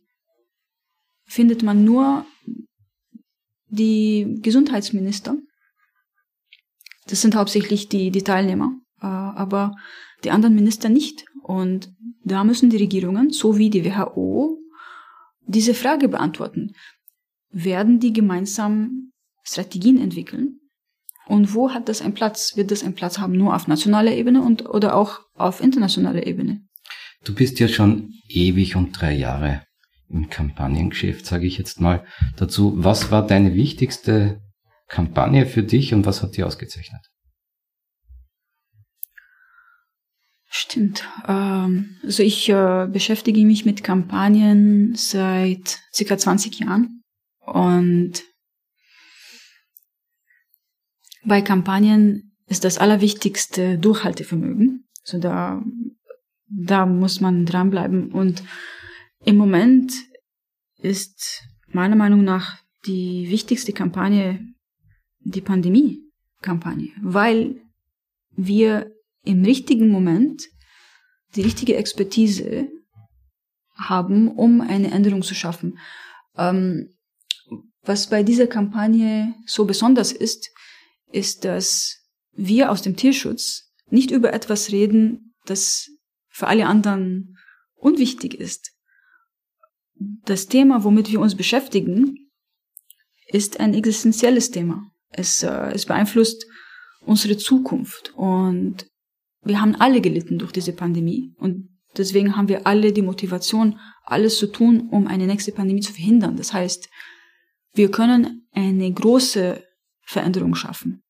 findet 1.25 1.63
man 1.63 1.85
nur 1.85 2.25
die 3.69 4.39
Gesundheitsminister. 4.43 5.37
Das 7.07 7.23
sind 7.23 7.35
hauptsächlich 7.35 7.89
die, 7.89 8.11
die 8.11 8.23
Teilnehmer, 8.23 8.73
äh, 9.01 9.07
aber 9.07 9.75
die 10.25 10.31
anderen 10.31 10.55
Minister 10.55 10.89
nicht. 10.89 11.25
Und 11.43 11.91
da 12.25 12.45
müssen 12.45 12.71
die 12.71 12.77
Regierungen, 12.77 13.31
so 13.31 13.57
wie 13.57 13.71
die 13.71 13.85
WHO, 13.85 14.59
diese 15.47 15.75
Frage 15.75 16.09
beantworten. 16.09 16.73
Werden 17.51 18.01
die 18.01 18.13
gemeinsam 18.13 19.13
Strategien 19.43 19.99
entwickeln? 19.99 20.61
Und 21.27 21.55
wo 21.55 21.73
hat 21.73 21.89
das 21.89 22.03
einen 22.03 22.15
Platz? 22.15 22.57
Wird 22.57 22.71
das 22.71 22.83
einen 22.83 22.95
Platz 22.95 23.19
haben 23.19 23.37
nur 23.37 23.55
auf 23.55 23.67
nationaler 23.67 24.13
Ebene 24.13 24.43
und, 24.43 24.67
oder 24.69 24.95
auch 24.95 25.21
auf 25.35 25.63
internationaler 25.63 26.27
Ebene? 26.27 26.63
Du 27.25 27.35
bist 27.35 27.59
ja 27.59 27.69
schon 27.69 28.13
ewig 28.29 28.77
und 28.77 28.93
drei 28.93 29.15
Jahre 29.15 29.63
im 30.09 30.29
Kampagnengeschäft, 30.31 31.27
sage 31.27 31.47
ich 31.47 31.59
jetzt 31.59 31.81
mal 31.81 32.05
dazu. 32.37 32.75
Was 32.77 33.11
war 33.11 33.27
deine 33.27 33.55
wichtigste 33.55 34.41
Kampagne 34.89 35.47
für 35.47 35.63
dich 35.63 35.93
und 35.93 36.07
was 36.07 36.23
hat 36.23 36.37
die 36.37 36.45
ausgezeichnet? 36.45 37.03
Stimmt. 40.51 41.07
Ähm, 41.27 41.97
also 42.03 42.23
ich 42.23 42.49
äh, 42.49 42.89
beschäftige 42.91 43.45
mich 43.45 43.67
mit 43.67 43.85
Kampagnen 43.85 44.95
seit 44.95 45.79
circa 45.93 46.17
20 46.17 46.61
Jahren 46.61 47.03
und 47.41 48.23
bei 51.25 51.43
Kampagnen 51.43 52.33
ist 52.47 52.65
das 52.65 52.79
Allerwichtigste 52.79 53.79
Durchhaltevermögen. 53.79 54.89
Also 55.03 55.19
da, 55.19 55.63
da 56.49 56.87
muss 56.87 57.21
man 57.21 57.45
dranbleiben. 57.45 58.11
Und 58.11 58.43
im 59.29 59.37
Moment 59.37 59.93
ist 60.79 61.43
meiner 61.67 61.97
Meinung 61.97 62.25
nach 62.25 62.57
die 62.87 63.29
wichtigste 63.29 63.75
Kampagne 63.75 64.41
die 65.21 65.43
Pandemie-Kampagne, 65.43 66.93
weil 67.03 67.61
wir 68.31 68.91
im 69.25 69.45
richtigen 69.45 69.91
Moment 69.91 70.49
die 71.37 71.43
richtige 71.43 71.77
Expertise 71.77 72.69
haben, 73.75 74.29
um 74.29 74.63
eine 74.63 74.93
Änderung 74.93 75.21
zu 75.21 75.35
schaffen. 75.35 75.79
Ähm, 76.39 76.89
was 77.83 78.09
bei 78.09 78.23
dieser 78.23 78.47
Kampagne 78.47 79.35
so 79.45 79.67
besonders 79.67 80.11
ist, 80.11 80.49
ist, 81.13 81.45
dass 81.45 81.99
wir 82.33 82.71
aus 82.71 82.81
dem 82.81 82.97
Tierschutz 82.97 83.75
nicht 83.91 84.11
über 84.11 84.33
etwas 84.33 84.73
reden, 84.73 85.35
das 85.45 85.91
für 86.31 86.47
alle 86.47 86.67
anderen 86.67 87.37
unwichtig 87.75 88.33
ist. 88.33 88.73
Das 90.25 90.47
Thema, 90.47 90.85
womit 90.85 91.11
wir 91.11 91.21
uns 91.21 91.35
beschäftigen, 91.35 92.31
ist 93.27 93.61
ein 93.61 93.75
existenzielles 93.75 94.51
Thema. 94.51 94.91
Es, 95.11 95.43
äh, 95.43 95.73
es 95.73 95.87
beeinflusst 95.87 96.47
unsere 97.01 97.37
Zukunft 97.37 98.13
und 98.15 98.87
wir 99.43 99.61
haben 99.61 99.75
alle 99.77 100.01
gelitten 100.01 100.39
durch 100.39 100.53
diese 100.53 100.73
Pandemie 100.73 101.33
und 101.39 101.69
deswegen 101.97 102.37
haben 102.37 102.49
wir 102.49 102.67
alle 102.67 102.93
die 102.93 103.03
Motivation, 103.03 103.79
alles 104.05 104.39
zu 104.39 104.47
tun, 104.49 104.89
um 104.91 105.07
eine 105.07 105.27
nächste 105.27 105.53
Pandemie 105.53 105.81
zu 105.81 105.93
verhindern. 105.93 106.37
Das 106.37 106.53
heißt, 106.53 106.89
wir 107.73 107.91
können 107.91 108.49
eine 108.53 108.93
große 108.93 109.63
Veränderung 110.03 110.55
schaffen. 110.55 111.03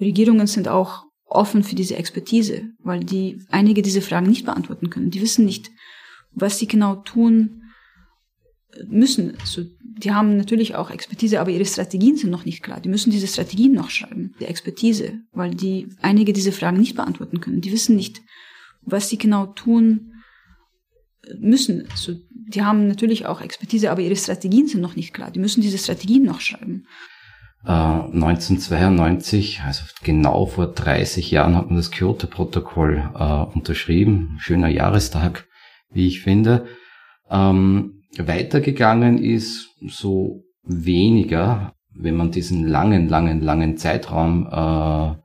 Regierungen 0.00 0.46
sind 0.46 0.68
auch 0.68 1.04
offen 1.24 1.62
für 1.62 1.74
diese 1.74 1.96
Expertise, 1.96 2.70
weil 2.78 3.00
die 3.00 3.42
einige 3.50 3.82
dieser 3.82 4.02
Fragen 4.02 4.28
nicht 4.28 4.44
beantworten 4.44 4.90
können. 4.90 5.10
Die 5.10 5.22
wissen 5.22 5.44
nicht, 5.44 5.70
was 6.30 6.58
sie 6.58 6.66
genau 6.66 6.96
tun 6.96 7.61
müssen. 8.88 9.36
Also, 9.40 9.62
die 9.80 10.12
haben 10.12 10.36
natürlich 10.36 10.74
auch 10.74 10.90
Expertise, 10.90 11.40
aber 11.40 11.50
ihre 11.50 11.66
Strategien 11.66 12.16
sind 12.16 12.30
noch 12.30 12.44
nicht 12.44 12.62
klar. 12.62 12.80
Die 12.80 12.88
müssen 12.88 13.10
diese 13.10 13.26
Strategien 13.26 13.72
noch 13.72 13.90
schreiben, 13.90 14.34
die 14.40 14.46
Expertise, 14.46 15.20
weil 15.32 15.54
die 15.54 15.88
einige 16.00 16.32
dieser 16.32 16.52
Fragen 16.52 16.78
nicht 16.78 16.96
beantworten 16.96 17.40
können. 17.40 17.60
Die 17.60 17.72
wissen 17.72 17.96
nicht, 17.96 18.20
was 18.82 19.08
sie 19.08 19.18
genau 19.18 19.46
tun 19.46 20.12
müssen. 21.38 21.86
Also, 21.90 22.14
die 22.30 22.62
haben 22.62 22.88
natürlich 22.88 23.26
auch 23.26 23.40
Expertise, 23.40 23.90
aber 23.90 24.00
ihre 24.00 24.16
Strategien 24.16 24.66
sind 24.66 24.80
noch 24.80 24.96
nicht 24.96 25.14
klar. 25.14 25.30
Die 25.30 25.38
müssen 25.38 25.60
diese 25.60 25.78
Strategien 25.78 26.24
noch 26.24 26.40
schreiben. 26.40 26.86
1992, 27.64 29.58
äh, 29.58 29.62
also 29.66 29.84
genau 30.02 30.46
vor 30.46 30.66
30 30.66 31.30
Jahren, 31.30 31.56
hat 31.56 31.66
man 31.66 31.76
das 31.76 31.92
Kyoto-Protokoll 31.92 33.10
äh, 33.14 33.56
unterschrieben. 33.56 34.36
Schöner 34.40 34.68
Jahrestag, 34.68 35.46
wie 35.90 36.08
ich 36.08 36.22
finde. 36.22 36.66
Ähm, 37.30 38.01
weitergegangen 38.18 39.18
ist 39.18 39.70
so 39.86 40.44
weniger, 40.62 41.74
wenn 41.94 42.16
man 42.16 42.30
diesen 42.30 42.66
langen, 42.66 43.08
langen, 43.08 43.40
langen 43.40 43.76
Zeitraum 43.76 44.46
äh, 44.46 45.16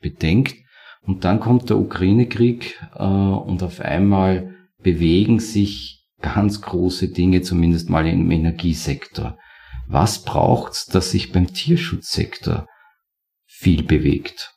bedenkt. 0.00 0.56
Und 1.02 1.24
dann 1.24 1.40
kommt 1.40 1.70
der 1.70 1.78
Ukraine-Krieg 1.78 2.80
äh, 2.94 3.02
und 3.02 3.62
auf 3.62 3.80
einmal 3.80 4.54
bewegen 4.78 5.40
sich 5.40 6.06
ganz 6.20 6.60
große 6.60 7.08
Dinge, 7.08 7.42
zumindest 7.42 7.88
mal 7.88 8.06
im 8.06 8.30
Energiesektor. 8.30 9.38
Was 9.86 10.22
braucht's, 10.22 10.86
dass 10.86 11.10
sich 11.10 11.32
beim 11.32 11.52
Tierschutzsektor 11.52 12.66
viel 13.46 13.82
bewegt 13.82 14.54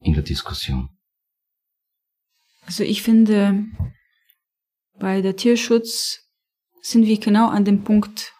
in 0.00 0.14
der 0.14 0.22
Diskussion? 0.22 0.90
Also 2.66 2.84
ich 2.84 3.02
finde, 3.02 3.64
bei 4.98 5.22
der 5.22 5.34
Tierschutz 5.34 6.29
sind 6.82 7.06
wir 7.06 7.18
genau 7.18 7.48
an 7.48 7.64
dem 7.64 7.84
Punkt 7.84 8.32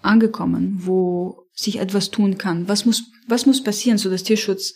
angekommen, 0.00 0.78
wo 0.86 1.46
sich 1.52 1.78
etwas 1.78 2.10
tun 2.10 2.38
kann. 2.38 2.68
Was 2.68 2.84
muss, 2.84 3.04
was 3.26 3.46
muss 3.46 3.62
passieren, 3.62 3.98
so 3.98 4.10
dass 4.10 4.22
Tierschutz 4.22 4.74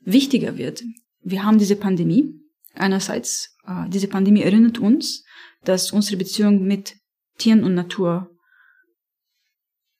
wichtiger 0.00 0.56
wird? 0.56 0.82
Wir 1.22 1.44
haben 1.44 1.58
diese 1.58 1.76
Pandemie. 1.76 2.34
Einerseits, 2.74 3.56
äh, 3.66 3.88
diese 3.88 4.08
Pandemie 4.08 4.42
erinnert 4.42 4.78
uns, 4.78 5.24
dass 5.64 5.92
unsere 5.92 6.16
Beziehung 6.16 6.66
mit 6.66 6.94
Tieren 7.38 7.64
und 7.64 7.74
Natur 7.74 8.30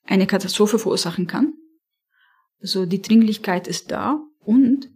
eine 0.05 0.27
Katastrophe 0.27 0.79
verursachen 0.79 1.27
kann. 1.27 1.53
Also 2.61 2.85
die 2.85 3.01
Dringlichkeit 3.01 3.67
ist 3.67 3.91
da 3.91 4.19
und 4.39 4.89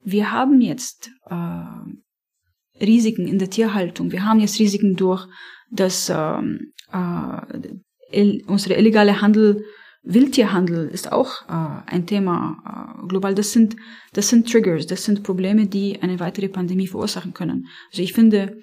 wir 0.00 0.30
haben 0.32 0.60
jetzt 0.60 1.10
äh, 1.26 1.64
Risiken 2.80 3.26
in 3.26 3.38
der 3.38 3.50
Tierhaltung. 3.50 4.12
Wir 4.12 4.24
haben 4.24 4.40
jetzt 4.40 4.58
Risiken 4.58 4.96
durch 4.96 5.26
das 5.70 6.10
ähm, 6.14 6.72
äh, 6.92 8.40
unsere 8.46 8.74
illegale 8.74 9.20
Handel 9.20 9.64
Wildtierhandel 10.04 10.88
ist 10.88 11.10
auch 11.10 11.48
äh, 11.48 11.90
ein 11.90 12.06
Thema 12.06 13.00
äh, 13.02 13.06
global. 13.06 13.34
Das 13.34 13.52
sind, 13.52 13.76
das 14.12 14.28
sind 14.28 14.50
Triggers, 14.50 14.86
das 14.86 15.04
sind 15.04 15.22
Probleme, 15.22 15.66
die 15.66 16.00
eine 16.02 16.20
weitere 16.20 16.48
Pandemie 16.48 16.86
verursachen 16.86 17.32
können. 17.32 17.66
Also 17.90 18.02
ich 18.02 18.12
finde, 18.12 18.58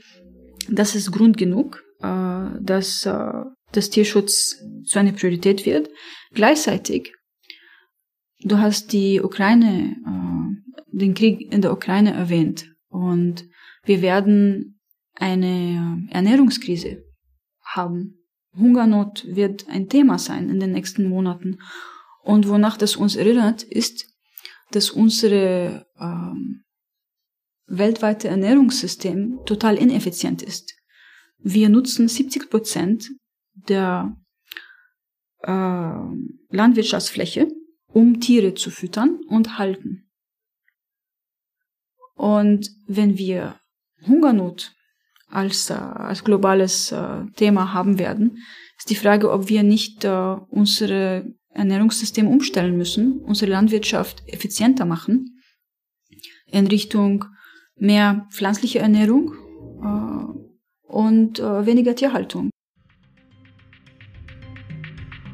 das 0.70 0.94
ist 0.96 1.12
Grund 1.12 1.38
genug, 1.38 1.84
äh, 2.02 2.46
dass 2.62 3.06
äh, 3.08 3.44
das 3.72 3.90
Tierschutz 3.90 4.64
zu 4.86 5.00
einer 5.00 5.14
Priorität 5.14 5.66
wird. 5.66 5.90
Gleichzeitig, 6.32 7.12
du 8.44 8.60
hast 8.60 8.94
die 8.94 9.20
Ukraine, 9.20 9.96
äh, 10.06 10.96
den 10.96 11.16
Krieg 11.16 11.52
in 11.52 11.62
der 11.62 11.74
Ukraine 11.74 12.14
erwähnt 12.14 12.72
und 12.90 13.46
wir 13.84 14.02
werden 14.02 14.80
eine 15.16 16.08
Ernährungskrise 16.12 17.04
haben. 17.62 18.18
Hungernot 18.56 19.26
wird 19.28 19.68
ein 19.70 19.90
Thema 19.90 20.20
sein 20.20 20.50
in 20.50 20.60
den 20.60 20.72
nächsten 20.72 21.08
Monaten. 21.08 21.60
Und 22.24 22.48
wonach 22.48 22.78
das 22.78 22.96
uns 22.96 23.16
erinnert, 23.16 23.64
ist, 23.64 24.08
dass 24.72 24.90
unsere 24.90 25.88
ähm, 26.00 26.64
weltweite 27.66 28.28
Ernährungssystem 28.28 29.40
total 29.46 29.78
ineffizient 29.78 30.42
ist. 30.42 30.76
Wir 31.38 31.70
nutzen 31.70 32.08
70 32.08 32.50
Prozent 32.50 33.10
der 33.54 34.16
äh, 35.40 35.94
Landwirtschaftsfläche, 36.50 37.48
um 37.88 38.20
Tiere 38.20 38.54
zu 38.54 38.70
füttern 38.70 39.22
und 39.28 39.58
halten. 39.58 40.10
Und 42.16 42.70
wenn 42.88 43.18
wir 43.18 43.61
Hungernot 44.08 44.74
als, 45.28 45.70
äh, 45.70 45.74
als 45.74 46.24
globales 46.24 46.92
äh, 46.92 47.26
Thema 47.36 47.74
haben 47.74 48.00
werden, 48.00 48.38
ist 48.78 48.90
die 48.90 48.96
Frage, 48.96 49.32
ob 49.32 49.50
wir 49.50 49.64
nicht 49.64 50.04
äh, 50.04 50.36
unsere 50.50 51.34
Ernährungssystem 51.54 52.28
umstellen 52.28 52.78
müssen, 52.78 53.20
unsere 53.20 53.52
Landwirtschaft 53.52 54.24
effizienter 54.28 54.86
machen 54.86 55.42
in 56.48 56.68
Richtung 56.68 57.26
mehr 57.76 58.28
pflanzliche 58.32 58.80
Ernährung 58.80 59.34
äh, 59.84 60.88
und 60.88 61.40
äh, 61.40 61.66
weniger 61.66 61.96
Tierhaltung. 61.96 62.51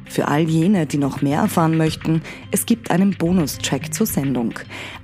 Für 0.08 0.28
all 0.28 0.48
jene, 0.48 0.86
die 0.86 0.98
noch 0.98 1.22
mehr 1.22 1.40
erfahren 1.40 1.76
möchten, 1.76 2.22
es 2.50 2.66
gibt 2.66 2.90
einen 2.90 3.16
Bonustrack 3.16 3.92
zur 3.92 4.06
Sendung. 4.06 4.54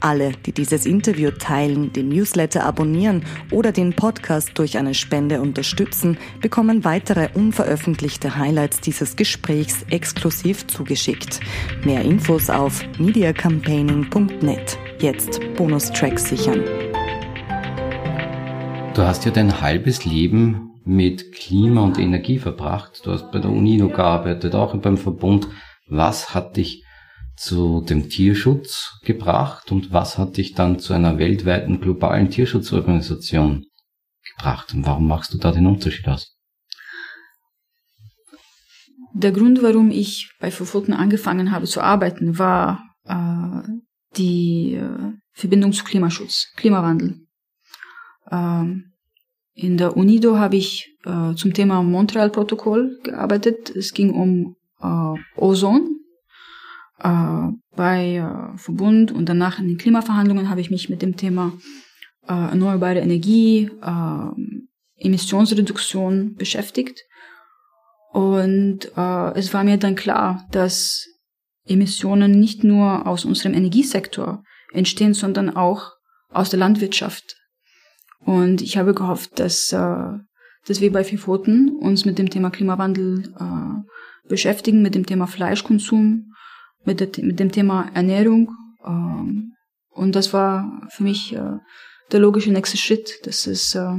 Alle, 0.01 0.33
die 0.47 0.53
dieses 0.53 0.87
Interview 0.87 1.31
teilen, 1.31 1.93
den 1.93 2.09
Newsletter 2.09 2.65
abonnieren 2.65 3.25
oder 3.51 3.73
den 3.73 3.95
Podcast 3.95 4.53
durch 4.55 4.79
eine 4.79 4.95
Spende 4.95 5.41
unterstützen, 5.41 6.19
bekommen 6.41 6.85
weitere 6.85 7.29
unveröffentlichte 7.35 8.37
Highlights 8.37 8.81
dieses 8.81 9.17
Gesprächs 9.17 9.85
exklusiv 9.91 10.67
zugeschickt. 10.67 11.41
Mehr 11.85 12.03
Infos 12.03 12.51
auf 12.51 12.83
mediacampaigning.net. 12.99 14.79
Jetzt 15.01 15.41
Bonustracks 15.57 16.29
sichern. 16.29 16.63
Du 18.95 19.03
hast 19.03 19.25
ja 19.25 19.31
dein 19.33 19.61
halbes 19.61 20.05
Leben 20.05 20.74
mit 20.85 21.33
Klima 21.33 21.83
und 21.83 21.99
Energie 21.99 22.39
verbracht. 22.39 23.01
Du 23.05 23.13
hast 23.13 23.31
bei 23.33 23.39
der 23.39 23.51
UNINO 23.51 23.89
gearbeitet, 23.89 24.55
auch 24.55 24.77
beim 24.77 24.99
Verbund. 24.99 25.49
Was 25.89 26.35
hat 26.35 26.57
dich 26.57 26.85
zu 27.37 27.81
dem 27.81 28.09
Tierschutz 28.09 29.01
gebracht 29.03 29.73
und 29.73 29.93
was 29.93 30.19
hat 30.19 30.37
dich 30.37 30.55
dann 30.55 30.79
zu 30.79 30.93
einer 30.93 31.19
weltweiten 31.19 31.81
globalen 31.81 32.31
Tierschutzorganisation 32.31 33.65
gebracht? 34.37 34.75
Und 34.75 34.87
warum 34.87 35.09
machst 35.09 35.35
du 35.35 35.39
da 35.39 35.51
den 35.53 35.67
Unterschied 35.67 36.07
aus? 36.09 36.37
Der 39.15 39.33
Grund, 39.33 39.63
warum 39.63 39.91
ich 39.91 40.33
bei 40.41 40.51
Verfolgten 40.51 40.93
angefangen 40.93 41.53
habe 41.53 41.67
zu 41.67 41.81
arbeiten, 41.81 42.39
war 42.39 42.83
äh, 43.05 43.63
die 44.17 44.75
äh, 44.75 45.13
Verbindung 45.33 45.73
zu 45.73 45.85
Klimaschutz, 45.85 46.53
Klimawandel. 46.57 47.21
Ähm, 48.31 48.94
in 49.55 49.77
der 49.77 49.97
UNIDO 49.97 50.37
habe 50.39 50.57
ich 50.57 50.97
äh, 51.05 51.35
zum 51.35 51.55
Thema 51.55 51.83
Montreal-Protokoll 51.83 52.99
gearbeitet. 53.03 53.71
Es 53.71 53.93
ging 53.95 54.11
um 54.11 54.57
äh, 54.81 55.41
Ozon. 55.41 56.01
Äh, 56.99 57.49
bei 57.77 58.17
äh, 58.17 58.59
Verbund 58.59 59.13
und 59.13 59.29
danach 59.29 59.59
in 59.59 59.69
den 59.69 59.79
Klimaverhandlungen 59.79 60.49
habe 60.49 60.61
ich 60.61 60.71
mich 60.71 60.89
mit 60.89 61.03
dem 61.03 61.17
Thema 61.17 61.53
äh, 62.27 62.33
erneuerbare 62.33 63.01
Energie, 63.01 63.71
äh, 63.83 65.05
Emissionsreduktion 65.05 66.35
beschäftigt. 66.35 67.03
Und 68.13 68.93
es 68.95 69.53
war 69.53 69.65
mir 69.65 69.77
dann 69.77 69.97
klar, 69.97 70.47
dass 70.53 71.05
Emissionen 71.67 72.31
nicht 72.31 72.63
nur 72.63 73.09
aus 73.09 73.25
unserem 73.25 73.55
Energiesektor 73.55 74.45
entstehen, 74.73 75.15
sondern 75.15 75.51
auch 75.51 75.91
aus 76.31 76.49
der 76.49 76.61
Landwirtschaft. 76.61 77.35
Und 78.25 78.63
ich 78.63 78.77
habe 78.77 78.95
gehofft, 78.95 79.39
dass, 79.39 79.73
äh, 79.73 80.13
dass 80.67 80.81
wir 80.81 80.93
bei 80.93 81.11
Vifoten 81.11 81.77
uns 81.77 82.05
mit 82.05 82.19
dem 82.19 82.31
Thema 82.31 82.51
Klimawandel 82.51 83.35
äh, 83.39 84.29
beschäftigen, 84.29 84.83
mit 84.83 84.95
dem 84.95 85.07
Thema 85.07 85.27
Fleischkonsum, 85.27 86.33
mit, 86.85 87.01
der, 87.01 87.09
mit 87.25 87.39
dem 87.39 87.53
Thema 87.53 87.91
Ernährung. 87.95 88.51
Äh, 88.85 89.99
und 89.99 90.15
das 90.15 90.33
war 90.33 90.89
für 90.91 91.03
mich 91.03 91.35
äh, 91.35 91.59
der 92.13 92.21
logische 92.21 92.51
nächste 92.51 92.77
Schritt, 92.77 93.27
dass 93.27 93.47
es, 93.47 93.75
äh, 93.75 93.97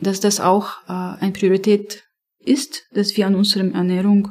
dass 0.00 0.20
das 0.20 0.40
auch 0.40 0.82
äh, 0.88 1.22
eine 1.22 1.32
Priorität 1.32 2.04
ist, 2.38 2.86
dass 2.92 3.16
wir 3.16 3.26
an 3.26 3.34
unserer 3.34 3.72
Ernährung 3.74 4.28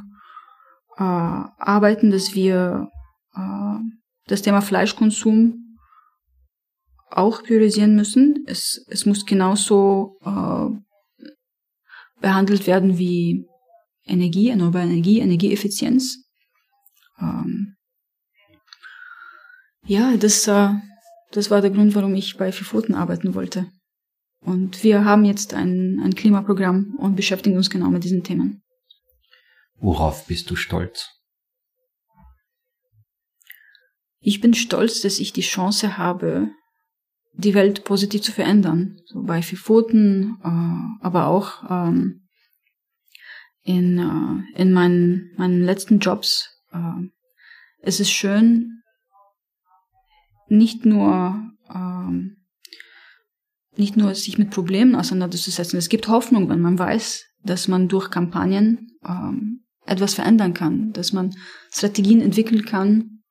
äh, 0.97 1.03
arbeiten, 1.03 2.09
dass 2.09 2.33
wir 2.33 2.89
äh, 3.35 3.79
das 4.27 4.41
Thema 4.41 4.61
Fleischkonsum 4.61 5.68
auch 7.11 7.43
priorisieren 7.43 7.95
müssen. 7.95 8.43
Es, 8.47 8.85
es 8.89 9.05
muss 9.05 9.25
genauso 9.25 10.17
äh, 10.23 11.25
behandelt 12.21 12.67
werden 12.67 12.97
wie 12.97 13.45
Energie, 14.05 14.49
erneuerbare 14.49 14.85
Energie, 14.85 15.19
Energieeffizienz. 15.19 16.25
Ähm, 17.19 17.75
ja, 19.85 20.17
das, 20.17 20.47
äh, 20.47 20.69
das 21.31 21.49
war 21.49 21.61
der 21.61 21.71
Grund, 21.71 21.95
warum 21.95 22.15
ich 22.15 22.37
bei 22.37 22.51
Vifoten 22.51 22.95
arbeiten 22.95 23.35
wollte. 23.35 23.67
Und 24.41 24.83
wir 24.83 25.03
haben 25.03 25.25
jetzt 25.25 25.53
ein, 25.53 25.99
ein 26.03 26.15
Klimaprogramm 26.15 26.95
und 26.97 27.15
beschäftigen 27.15 27.57
uns 27.57 27.69
genau 27.69 27.89
mit 27.89 28.03
diesen 28.03 28.23
Themen. 28.23 28.63
Worauf 29.75 30.27
bist 30.27 30.49
du 30.49 30.55
stolz? 30.55 31.09
Ich 34.21 34.41
bin 34.41 34.53
stolz, 34.53 35.01
dass 35.01 35.19
ich 35.19 35.31
die 35.31 35.41
Chance 35.41 35.97
habe, 35.97 36.51
die 37.39 37.53
Welt 37.53 37.85
positiv 37.85 38.21
zu 38.21 38.31
verändern. 38.31 38.97
So 39.05 39.23
bei 39.23 39.41
Fifoten, 39.41 40.37
äh, 40.43 41.05
aber 41.05 41.27
auch 41.27 41.63
ähm, 41.69 42.27
in, 43.63 43.97
äh, 43.97 44.61
in 44.61 44.73
meinen, 44.73 45.31
meinen 45.37 45.63
letzten 45.63 45.99
Jobs. 45.99 46.49
Äh, 46.71 47.07
es 47.81 47.99
ist 47.99 48.11
schön, 48.11 48.81
nicht 50.49 50.85
nur, 50.85 51.41
ähm, 51.73 52.37
nicht 53.77 53.95
nur 53.95 54.13
sich 54.15 54.37
mit 54.37 54.49
Problemen 54.49 54.95
auseinanderzusetzen. 54.95 55.79
Es 55.79 55.89
gibt 55.89 56.09
Hoffnung, 56.09 56.49
wenn 56.49 56.61
man 56.61 56.77
weiß, 56.77 57.23
dass 57.43 57.67
man 57.69 57.87
durch 57.87 58.09
Kampagnen 58.09 58.97
ähm, 59.07 59.63
etwas 59.85 60.15
verändern 60.15 60.53
kann, 60.53 60.91
dass 60.91 61.13
man 61.13 61.33
Strategien 61.71 62.21
entwickeln 62.21 62.65
kann, 62.65 63.21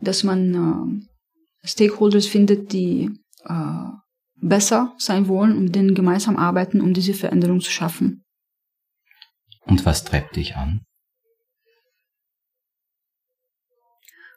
dass 0.00 0.24
man 0.24 1.06
äh, 1.62 1.66
Stakeholders 1.66 2.26
findet, 2.26 2.72
die 2.72 3.10
äh, 3.44 3.88
besser 4.36 4.94
sein 4.98 5.28
wollen 5.28 5.56
und 5.56 5.74
denen 5.74 5.94
gemeinsam 5.94 6.36
arbeiten, 6.36 6.80
um 6.80 6.94
diese 6.94 7.14
Veränderung 7.14 7.60
zu 7.60 7.70
schaffen. 7.70 8.24
Und 9.66 9.84
was 9.84 10.04
treibt 10.04 10.36
dich 10.36 10.56
an? 10.56 10.82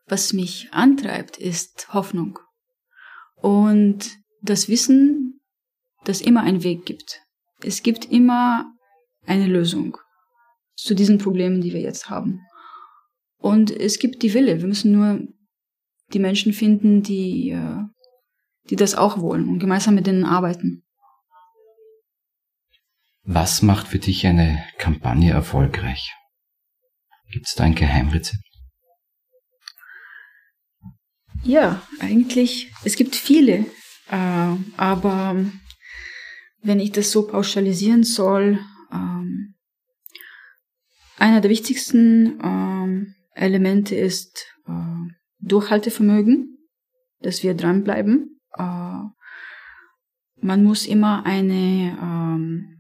Was 0.06 0.34
mich 0.34 0.68
antreibt, 0.72 1.38
ist 1.38 1.94
Hoffnung 1.94 2.40
und 3.38 4.18
das 4.42 4.68
Wissen, 4.68 5.40
dass 6.04 6.22
immer 6.22 6.42
ein 6.42 6.64
Weg 6.64 6.86
gibt. 6.86 7.22
Es 7.62 7.82
gibt 7.82 8.06
immer 8.06 8.74
eine 9.26 9.48
Lösung 9.48 9.98
zu 10.76 10.94
diesen 10.94 11.18
Problemen, 11.18 11.62
die 11.62 11.74
wir 11.74 11.80
jetzt 11.80 12.10
haben. 12.10 12.42
Und 13.38 13.72
es 13.72 14.00
gibt 14.00 14.22
die 14.24 14.34
Wille. 14.34 14.60
Wir 14.60 14.68
müssen 14.68 14.92
nur 14.92 15.22
die 16.14 16.20
Menschen 16.20 16.54
finden, 16.54 17.04
die 17.04 17.52
äh, 17.52 17.84
die 18.70 18.76
das 18.76 18.96
auch 18.96 19.20
wollen 19.20 19.48
und 19.48 19.60
gemeinsam 19.60 19.96
mit 19.96 20.08
denen 20.08 20.26
arbeiten. 20.26 20.84
Was 23.24 23.62
macht 23.62 23.88
für 23.88 24.00
dich 24.00 24.28
eine 24.28 24.64
Kampagne 24.78 25.32
erfolgreich? 25.32 26.14
Gibt 27.32 27.48
es 27.48 27.56
da 27.56 27.64
ein 27.64 27.76
Geheimrezept? 27.76 28.44
Ja, 31.44 31.82
eigentlich, 32.00 32.72
es 32.84 32.96
gibt 32.96 33.16
viele, 33.16 33.66
äh, 34.10 34.56
aber 34.78 35.46
wenn 36.62 36.80
ich 36.80 36.92
das 36.92 37.12
so 37.12 37.28
pauschalisieren 37.28 38.04
soll, 38.04 38.60
ähm, 38.92 39.56
einer 41.18 41.42
der 41.42 41.50
wichtigsten 41.50 42.40
ähm, 42.42 43.16
Elemente 43.36 43.96
ist 43.96 44.46
äh, 44.68 45.14
Durchhaltevermögen, 45.40 46.58
dass 47.20 47.44
wir 47.44 47.54
dranbleiben 47.56 48.33
man 48.58 50.64
muss 50.64 50.86
immer 50.86 51.26
eine 51.26 51.98
ähm, 52.02 52.74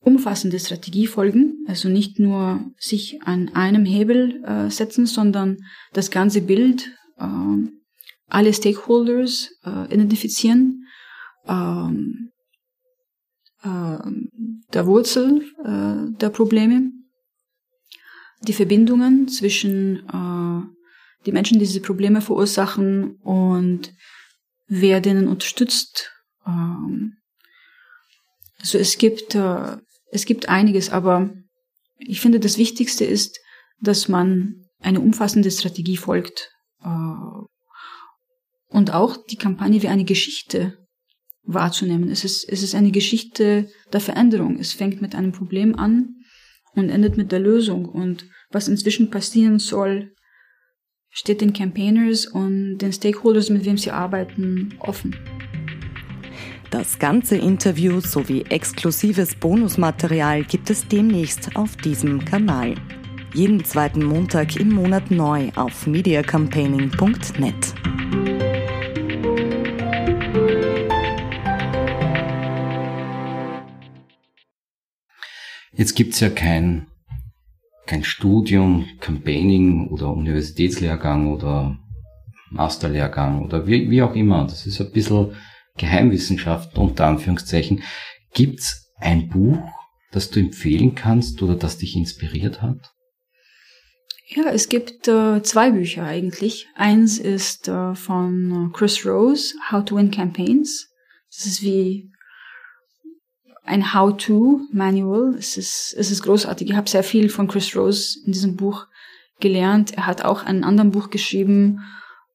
umfassende 0.00 0.58
Strategie 0.58 1.06
folgen, 1.06 1.64
also 1.66 1.88
nicht 1.88 2.18
nur 2.18 2.64
sich 2.78 3.22
an 3.22 3.50
einem 3.54 3.84
Hebel 3.84 4.42
äh, 4.44 4.70
setzen, 4.70 5.06
sondern 5.06 5.58
das 5.92 6.10
ganze 6.10 6.40
Bild, 6.40 6.90
äh, 7.18 7.68
alle 8.28 8.52
Stakeholders 8.52 9.50
äh, 9.64 9.92
identifizieren, 9.92 10.86
äh, 11.46 11.90
äh, 13.62 13.98
der 14.72 14.86
Wurzel 14.86 15.42
äh, 15.64 16.16
der 16.18 16.30
Probleme, 16.30 16.92
die 18.42 18.54
Verbindungen 18.54 19.28
zwischen 19.28 20.08
äh, 20.08 20.62
die 21.26 21.32
Menschen, 21.32 21.58
die 21.58 21.66
diese 21.66 21.82
Probleme 21.82 22.22
verursachen 22.22 23.16
und 23.16 23.92
wer 24.70 25.00
denen 25.00 25.28
unterstützt. 25.28 26.12
Ähm, 26.46 27.18
also 28.58 28.78
es 28.78 28.96
gibt, 28.96 29.34
äh, 29.34 29.76
es 30.12 30.24
gibt 30.24 30.48
einiges, 30.48 30.88
aber 30.90 31.30
ich 31.98 32.20
finde, 32.20 32.40
das 32.40 32.56
Wichtigste 32.56 33.04
ist, 33.04 33.38
dass 33.82 34.08
man 34.08 34.64
eine 34.78 35.00
umfassende 35.00 35.50
Strategie 35.50 35.96
folgt 35.96 36.50
äh, 36.82 36.88
und 38.68 38.92
auch 38.94 39.18
die 39.26 39.36
Kampagne 39.36 39.82
wie 39.82 39.88
eine 39.88 40.04
Geschichte 40.04 40.78
wahrzunehmen. 41.42 42.08
Es 42.10 42.24
ist, 42.24 42.48
es 42.48 42.62
ist 42.62 42.74
eine 42.74 42.92
Geschichte 42.92 43.68
der 43.92 44.00
Veränderung. 44.00 44.58
Es 44.58 44.72
fängt 44.72 45.02
mit 45.02 45.14
einem 45.14 45.32
Problem 45.32 45.74
an 45.74 46.14
und 46.74 46.90
endet 46.90 47.16
mit 47.16 47.32
der 47.32 47.40
Lösung. 47.40 47.86
Und 47.86 48.26
was 48.50 48.68
inzwischen 48.68 49.10
passieren 49.10 49.58
soll, 49.58 50.12
steht 51.10 51.40
den 51.40 51.52
Campaigners 51.52 52.26
und 52.26 52.78
den 52.78 52.92
Stakeholders, 52.92 53.50
mit 53.50 53.64
wem 53.64 53.76
sie 53.76 53.90
arbeiten, 53.90 54.74
offen. 54.78 55.16
Das 56.70 57.00
ganze 57.00 57.36
Interview 57.36 58.00
sowie 58.00 58.42
exklusives 58.48 59.34
Bonusmaterial 59.34 60.44
gibt 60.44 60.70
es 60.70 60.86
demnächst 60.86 61.56
auf 61.56 61.76
diesem 61.76 62.24
Kanal. 62.24 62.76
Jeden 63.34 63.64
zweiten 63.64 64.04
Montag 64.04 64.56
im 64.56 64.70
Monat 64.70 65.10
neu 65.10 65.50
auf 65.56 65.86
mediacampaigning.net. 65.88 67.74
Jetzt 75.72 75.94
gibt's 75.94 76.20
ja 76.20 76.28
kein, 76.28 76.86
kein 77.90 78.04
Studium, 78.04 78.86
Campaigning 79.00 79.88
oder 79.88 80.12
Universitätslehrgang 80.12 81.32
oder 81.32 81.76
Masterlehrgang 82.50 83.44
oder 83.44 83.66
wie, 83.66 83.90
wie 83.90 84.00
auch 84.00 84.14
immer. 84.14 84.44
Das 84.44 84.64
ist 84.64 84.80
ein 84.80 84.92
bisschen 84.92 85.34
Geheimwissenschaft 85.76 86.78
unter 86.78 87.06
Anführungszeichen. 87.06 87.82
Gibt's 88.32 88.92
ein 89.00 89.28
Buch, 89.28 89.58
das 90.12 90.30
du 90.30 90.38
empfehlen 90.38 90.94
kannst 90.94 91.42
oder 91.42 91.56
das 91.56 91.78
dich 91.78 91.96
inspiriert 91.96 92.62
hat? 92.62 92.92
Ja, 94.28 94.44
es 94.52 94.68
gibt 94.68 95.08
äh, 95.08 95.42
zwei 95.42 95.72
Bücher 95.72 96.04
eigentlich. 96.04 96.68
Eins 96.76 97.18
ist 97.18 97.66
äh, 97.66 97.96
von 97.96 98.70
Chris 98.72 99.04
Rose, 99.04 99.54
How 99.72 99.84
to 99.84 99.96
Win 99.96 100.12
Campaigns. 100.12 100.88
Das 101.28 101.44
ist 101.44 101.62
wie 101.64 102.12
ein 103.70 103.94
How-to-Manual. 103.94 105.36
Es 105.38 105.56
ist, 105.56 105.94
es 105.96 106.10
ist 106.10 106.22
großartig. 106.24 106.68
Ich 106.68 106.76
habe 106.76 106.90
sehr 106.90 107.04
viel 107.04 107.28
von 107.28 107.46
Chris 107.46 107.76
Rose 107.76 108.18
in 108.26 108.32
diesem 108.32 108.56
Buch 108.56 108.86
gelernt. 109.38 109.92
Er 109.96 110.06
hat 110.06 110.24
auch 110.24 110.44
ein 110.44 110.64
anderes 110.64 110.90
Buch 110.90 111.10
geschrieben, 111.10 111.80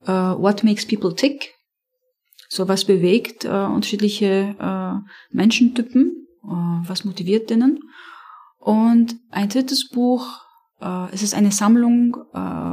uh, 0.08 0.40
What 0.42 0.64
Makes 0.64 0.88
People 0.88 1.14
Tick. 1.14 1.54
So 2.48 2.70
was 2.70 2.86
bewegt 2.86 3.44
uh, 3.44 3.66
unterschiedliche 3.76 4.56
uh, 4.60 5.06
Menschentypen, 5.32 6.28
was 6.88 7.04
motiviert 7.04 7.50
denen. 7.50 7.80
Und 8.60 9.16
ein 9.32 9.50
drittes 9.50 9.90
Buch, 9.90 10.28
es 11.12 11.24
ist 11.24 11.34
eine 11.34 11.52
Sammlung 11.52 12.18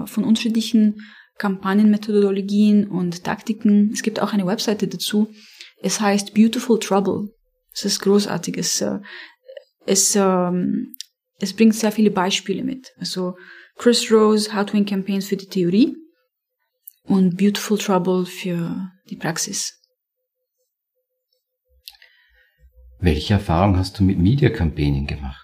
von 0.05 0.25
unterschiedlichen 0.25 1.01
Kampagnenmethodologien 1.39 2.87
und 2.87 3.25
Taktiken. 3.25 3.91
Es 3.95 4.03
gibt 4.03 4.21
auch 4.21 4.35
eine 4.35 4.47
Webseite 4.47 4.89
dazu. 4.89 5.29
Es 5.81 6.03
heißt 6.03 6.35
Beautiful 6.35 6.79
Trouble. 6.79 7.31
Es 7.75 7.85
ist 7.85 8.01
großartig. 8.01 8.57
Es, 8.59 8.81
äh, 8.81 8.99
es, 9.87 10.15
ähm, 10.17 10.95
es 11.39 11.55
bringt 11.55 11.75
sehr 11.75 11.93
viele 11.93 12.11
Beispiele 12.11 12.63
mit. 12.63 12.93
Also 12.99 13.37
Chris 13.77 14.11
Rose, 14.13 14.55
How 14.55 14.67
to 14.67 14.75
Win 14.75 14.87
Campaigns 14.87 15.27
für 15.27 15.37
die 15.37 15.47
Theorie 15.47 15.97
und 17.05 17.37
Beautiful 17.37 17.79
Trouble 17.79 18.27
für 18.27 18.91
die 19.09 19.17
Praxis. 19.17 19.79
Welche 23.01 23.35
Erfahrung 23.35 23.77
hast 23.77 23.99
du 23.99 24.05
mit 24.05 24.19
Media 24.19 24.49
Campaigning 24.49 25.07
gemacht? 25.07 25.43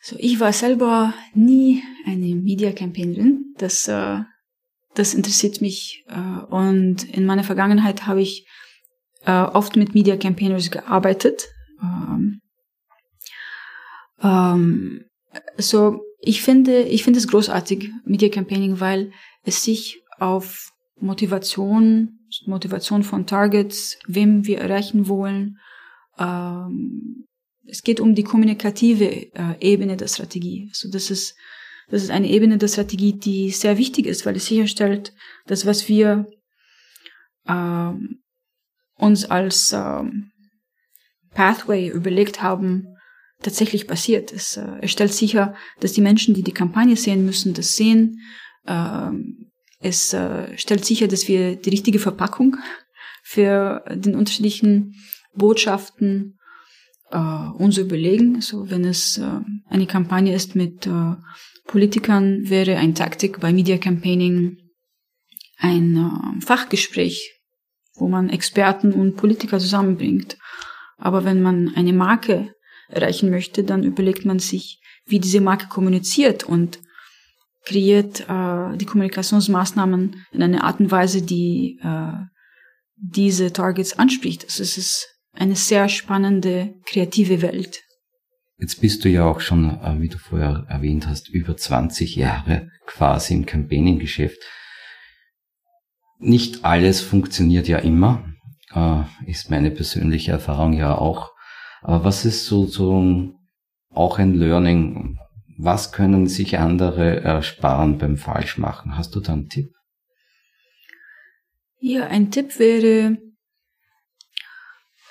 So, 0.00 0.16
ich 0.18 0.40
war 0.40 0.52
selber 0.52 1.14
nie 1.34 1.82
eine 2.04 2.34
Media 2.34 2.72
Campaignerin. 2.72 3.54
Das, 3.58 3.88
äh, 3.88 4.20
das 4.94 5.14
interessiert 5.14 5.60
mich. 5.60 6.04
Äh, 6.08 6.44
und 6.46 7.04
in 7.04 7.26
meiner 7.26 7.44
Vergangenheit 7.44 8.06
habe 8.06 8.22
ich 8.22 8.48
äh, 9.26 9.42
oft 9.42 9.76
mit 9.76 9.94
Media 9.94 10.16
Campaigners 10.16 10.70
gearbeitet. 10.70 11.48
Ähm, 11.82 12.40
ähm, 14.22 15.04
so, 15.58 16.00
ich 16.20 16.42
finde, 16.42 16.82
ich 16.82 17.04
finde 17.04 17.18
es 17.18 17.28
großartig, 17.28 17.90
Media 18.04 18.28
Campaigning, 18.28 18.80
weil 18.80 19.12
es 19.42 19.62
sich 19.62 20.00
auf 20.18 20.70
Motivation, 20.98 22.20
Motivation 22.46 23.02
von 23.02 23.26
Targets, 23.26 23.98
wem 24.06 24.46
wir 24.46 24.58
erreichen 24.58 25.08
wollen, 25.08 25.58
ähm, 26.18 27.26
es 27.68 27.82
geht 27.82 28.00
um 28.00 28.14
die 28.14 28.22
kommunikative 28.22 29.34
äh, 29.34 29.54
Ebene 29.60 29.96
der 29.96 30.08
Strategie. 30.08 30.68
Also 30.70 30.88
das 30.90 31.10
ist, 31.10 31.36
das 31.88 32.04
ist 32.04 32.10
eine 32.10 32.30
Ebene 32.30 32.58
der 32.58 32.68
Strategie, 32.68 33.12
die 33.12 33.50
sehr 33.50 33.76
wichtig 33.76 34.06
ist, 34.06 34.24
weil 34.24 34.36
es 34.36 34.46
sicherstellt, 34.46 35.12
dass 35.46 35.66
was 35.66 35.88
wir 35.88 36.26
ähm, 37.48 38.20
uns 38.96 39.24
als 39.24 39.72
ähm, 39.72 40.30
Pathway 41.32 41.88
überlegt 41.88 42.42
haben, 42.42 42.86
tatsächlich 43.42 43.86
passiert. 43.86 44.32
Es, 44.32 44.56
äh, 44.56 44.78
es 44.80 44.90
stellt 44.90 45.12
sicher, 45.12 45.54
dass 45.80 45.92
die 45.92 46.00
Menschen, 46.00 46.34
die 46.34 46.42
die 46.42 46.52
Kampagne 46.52 46.96
sehen 46.96 47.24
müssen, 47.24 47.54
das 47.54 47.76
sehen. 47.76 48.20
Ähm, 48.66 49.50
es 49.80 50.12
äh, 50.12 50.56
stellt 50.56 50.84
sicher, 50.84 51.08
dass 51.08 51.28
wir 51.28 51.56
die 51.56 51.70
richtige 51.70 51.98
Verpackung 51.98 52.56
für 53.22 53.84
den 53.90 54.14
unterschiedlichen 54.14 54.94
Botschaften 55.34 56.38
äh, 57.10 57.18
uns 57.18 57.76
überlegen. 57.78 58.40
So, 58.40 58.70
wenn 58.70 58.84
es 58.84 59.18
äh, 59.18 59.40
eine 59.68 59.86
Kampagne 59.86 60.34
ist 60.34 60.56
mit 60.56 60.86
äh, 60.86 61.14
Politikern, 61.66 62.48
wäre 62.48 62.76
ein 62.76 62.94
Taktik 62.94 63.40
bei 63.40 63.52
Media 63.52 63.76
Campaigning 63.76 64.58
ein 65.58 65.96
äh, 65.96 66.44
Fachgespräch 66.44 67.35
wo 67.96 68.08
man 68.08 68.30
Experten 68.30 68.92
und 68.92 69.16
Politiker 69.16 69.58
zusammenbringt. 69.58 70.36
Aber 70.98 71.24
wenn 71.24 71.42
man 71.42 71.72
eine 71.74 71.92
Marke 71.92 72.54
erreichen 72.88 73.30
möchte, 73.30 73.64
dann 73.64 73.82
überlegt 73.82 74.24
man 74.24 74.38
sich, 74.38 74.80
wie 75.06 75.20
diese 75.20 75.40
Marke 75.40 75.68
kommuniziert 75.68 76.44
und 76.44 76.80
kreiert 77.64 78.20
äh, 78.28 78.76
die 78.76 78.86
Kommunikationsmaßnahmen 78.86 80.24
in 80.32 80.42
einer 80.42 80.64
Art 80.64 80.80
und 80.80 80.90
Weise, 80.90 81.22
die 81.22 81.78
äh, 81.82 82.12
diese 82.96 83.52
Targets 83.52 83.98
anspricht. 83.98 84.44
Also 84.44 84.62
es 84.62 84.78
ist 84.78 85.08
eine 85.32 85.56
sehr 85.56 85.88
spannende, 85.88 86.74
kreative 86.86 87.42
Welt. 87.42 87.82
Jetzt 88.58 88.80
bist 88.80 89.04
du 89.04 89.10
ja 89.10 89.24
auch 89.24 89.40
schon, 89.40 89.68
äh, 89.68 90.00
wie 90.00 90.08
du 90.08 90.18
vorher 90.18 90.64
erwähnt 90.68 91.06
hast, 91.06 91.28
über 91.28 91.56
20 91.56 92.16
Jahre 92.16 92.70
quasi 92.86 93.34
im 93.34 93.44
Campaigning-Geschäft. 93.44 94.38
Nicht 96.18 96.64
alles 96.64 97.00
funktioniert 97.00 97.68
ja 97.68 97.78
immer, 97.78 98.24
äh, 98.72 99.02
ist 99.26 99.50
meine 99.50 99.70
persönliche 99.70 100.32
Erfahrung 100.32 100.72
ja 100.72 100.96
auch. 100.96 101.32
Aber 101.82 102.04
was 102.04 102.24
ist 102.24 102.46
so, 102.46 102.66
so 102.66 103.34
auch 103.90 104.18
ein 104.18 104.34
Learning? 104.34 105.18
Was 105.58 105.92
können 105.92 106.26
sich 106.26 106.58
andere 106.58 107.20
ersparen 107.20 107.98
beim 107.98 108.16
Falschmachen? 108.16 108.96
Hast 108.96 109.14
du 109.14 109.20
da 109.20 109.32
einen 109.32 109.48
Tipp? 109.48 109.72
Ja, 111.78 112.06
ein 112.06 112.30
Tipp 112.30 112.58
wäre, 112.58 113.18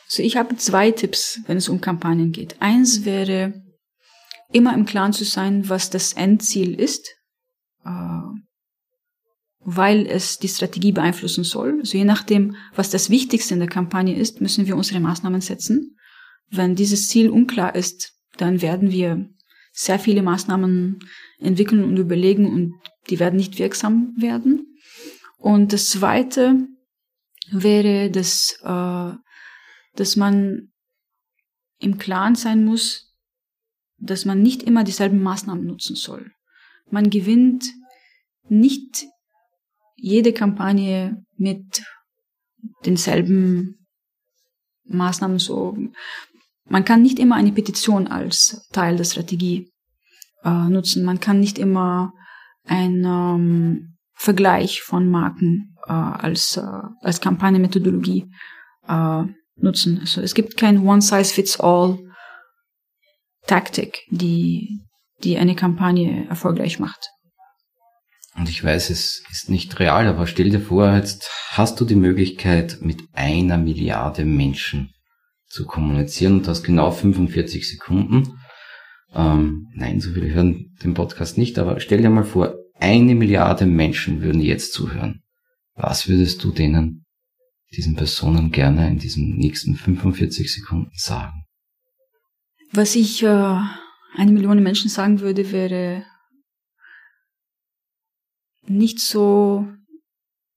also 0.08 0.24
ich 0.24 0.38
habe 0.38 0.56
zwei 0.58 0.91
Tipps, 0.91 1.41
wenn 1.48 1.58
es 1.58 1.70
um 1.70 1.82
Kampagnen 1.82 2.32
geht. 2.32 2.62
Eins 2.62 3.06
wäre, 3.06 3.62
immer 4.52 4.74
im 4.74 4.86
Klaren 4.86 5.13
zu 5.13 5.24
sein, 5.24 5.68
was 5.70 5.89
das 5.89 6.13
Endziel 6.13 6.80
ist. 6.80 7.08
Äh, 7.84 8.22
weil 9.65 10.06
es 10.06 10.38
die 10.38 10.47
Strategie 10.47 10.91
beeinflussen 10.91 11.43
soll. 11.43 11.80
Also 11.80 11.97
je 11.97 12.06
nachdem, 12.06 12.56
was 12.75 12.91
das 12.91 13.10
Wichtigste 13.10 13.56
in 13.56 13.60
der 13.60 13.69
Kampagne 13.69 14.15
ist, 14.15 14.39
müssen 14.39 14.67
wir 14.67 14.78
unsere 14.78 14.99
Maßnahmen 14.99 15.41
setzen. 15.41 15.97
Wenn 16.51 16.75
dieses 16.75 17.08
Ziel 17.10 17.30
unklar 17.30 17.73
ist, 17.73 18.13
dann 18.38 18.62
werden 18.62 18.91
wir 18.91 19.28
sehr 19.71 19.97
viele 19.97 20.21
Maßnahmen 20.21 20.99
entwickeln 21.39 21.84
und 21.84 21.97
überlegen 21.97 22.45
und 22.45 22.75
die 23.10 23.19
werden 23.19 23.38
nicht 23.38 23.58
wirksam 23.58 24.13
werden. 24.17 24.78
Und 25.38 25.73
das 25.73 25.89
Zweite 25.89 26.67
wäre, 27.49 28.12
dass, 28.12 28.60
äh, 28.63 29.12
dass 29.95 30.15
man 30.15 30.71
im 31.80 31.97
Klaren 31.97 32.36
sein 32.36 32.63
muss, 32.63 33.15
dass 33.97 34.25
man 34.25 34.43
nicht 34.43 34.62
immer 34.62 34.84
dieselben 34.84 35.23
Maßnahmen 35.23 35.65
nutzen 35.65 35.95
soll. 35.95 36.32
Man 36.91 37.10
gewinnt 37.10 37.65
nicht 38.47 39.08
jede 39.95 40.34
Kampagne 40.34 41.23
mit 41.38 41.84
denselben 42.86 43.88
Maßnahmen 44.86 45.39
so. 45.39 45.77
Man 46.67 46.86
kann 46.86 47.01
nicht 47.01 47.19
immer 47.19 47.36
eine 47.36 47.51
Petition 47.51 48.08
als 48.08 48.67
Teil 48.71 48.97
der 48.97 49.03
Strategie 49.03 49.71
äh, 50.43 50.69
nutzen. 50.69 51.03
Man 51.03 51.19
kann 51.19 51.39
nicht 51.39 51.58
immer 51.58 52.13
ein 52.63 53.03
ähm, 53.05 53.97
Vergleich 54.13 54.81
von 54.81 55.10
Marken 55.10 55.75
äh, 55.88 55.91
als, 55.91 56.58
äh, 56.58 56.81
als 57.01 57.21
Kampagnenmethodologie 57.21 58.31
äh, 58.88 59.23
nutzen. 59.58 59.99
Also 59.99 60.21
es 60.21 60.34
gibt 60.34 60.58
kein 60.58 60.86
One-Size-Fits-All 60.86 61.99
Taktik, 63.47 63.99
die, 64.10 64.81
die 65.23 65.38
eine 65.38 65.55
Kampagne 65.55 66.27
erfolgreich 66.27 66.79
macht. 66.79 67.10
Und 68.36 68.50
ich 68.50 68.63
weiß, 68.63 68.89
es 68.89 69.24
ist 69.32 69.50
nicht 69.50 69.80
real, 69.80 70.08
aber 70.08 70.28
stell 70.28 70.50
dir 70.50 70.60
vor, 70.60 70.93
jetzt 70.93 71.30
hast 71.52 71.80
du 71.80 71.86
die 71.86 71.95
Möglichkeit, 71.95 72.80
mit 72.82 73.02
einer 73.13 73.58
Milliarde 73.58 74.26
Menschen 74.26 74.91
zu 75.48 75.65
kommunizieren 75.65 76.39
und 76.39 76.48
hast 76.48 76.63
genau 76.63 76.91
45 76.91 77.69
Sekunden. 77.69 78.38
Ähm, 79.13 79.67
nein, 79.74 80.02
so 80.02 80.12
viele 80.12 80.34
hören 80.34 80.76
den 80.84 80.93
Podcast 80.93 81.38
nicht, 81.38 81.58
aber 81.58 81.80
stell 81.80 82.02
dir 82.02 82.10
mal 82.10 82.26
vor, 82.26 82.56
eine 82.78 83.15
Milliarde 83.15 83.65
Menschen 83.65 84.21
würden 84.21 84.41
jetzt 84.41 84.74
zuhören. 84.74 85.24
Was 85.76 86.10
würdest 86.10 86.43
du 86.43 86.52
denen, 86.52 87.06
diesen 87.76 87.95
Personen 87.95 88.52
gerne 88.52 88.89
in 88.89 89.00
diesen 89.00 89.38
nächsten 89.38 89.76
45 89.76 90.54
Sekunden 90.54 90.91
sagen? 90.93 91.45
Was 92.74 92.95
ich 92.95 93.24
äh, 93.24 93.28
eine 94.15 94.32
Million 94.32 94.62
Menschen 94.62 94.89
sagen 94.89 95.21
würde, 95.21 95.54
wäre 95.54 96.04
nicht 98.67 98.99
so 98.99 99.67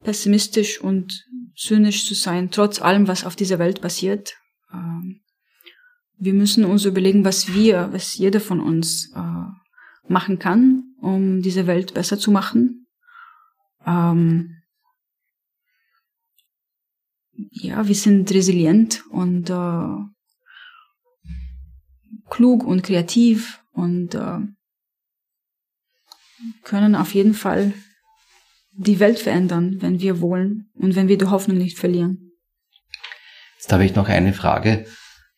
pessimistisch 0.03 0.81
und 0.81 1.27
zynisch 1.57 2.07
zu 2.07 2.15
sein, 2.15 2.51
trotz 2.51 2.81
allem, 2.81 3.09
was 3.09 3.25
auf 3.25 3.37
dieser 3.37 3.59
Welt 3.59 3.81
passiert. 3.81 4.37
Ähm, 4.73 5.21
wir 6.19 6.35
müssen 6.35 6.65
uns 6.65 6.85
überlegen, 6.85 7.25
was 7.25 7.53
wir, 7.53 7.93
was 7.93 8.17
jeder 8.17 8.41
von 8.41 8.61
uns 8.61 9.13
äh, 9.15 10.11
machen 10.11 10.39
kann, 10.39 10.95
um 11.01 11.43
diese 11.43 11.67
Welt 11.67 11.95
besser 11.95 12.19
zu 12.19 12.31
machen. 12.31 12.87
Ähm, 13.87 14.63
ja, 17.51 17.87
wir 17.87 17.95
sind 17.95 18.31
resilient 18.33 19.05
und 19.11 19.51
äh, 19.51 19.97
klug 22.31 22.65
und 22.65 22.83
kreativ 22.83 23.63
und 23.73 24.15
äh, 24.15 24.41
können 26.63 26.95
auf 26.95 27.15
jeden 27.15 27.35
Fall 27.35 27.73
die 28.79 29.01
Welt 29.01 29.19
verändern, 29.19 29.79
wenn 29.81 30.01
wir 30.01 30.21
wollen 30.21 30.71
und 30.75 30.95
wenn 30.95 31.09
wir 31.09 31.19
die 31.19 31.27
Hoffnung 31.27 31.59
nicht 31.59 31.79
verlieren. 31.79 32.31
Jetzt 33.59 33.73
habe 33.73 33.85
ich 33.85 33.97
noch 33.97 34.09
eine 34.09 34.33
Frage, 34.33 34.87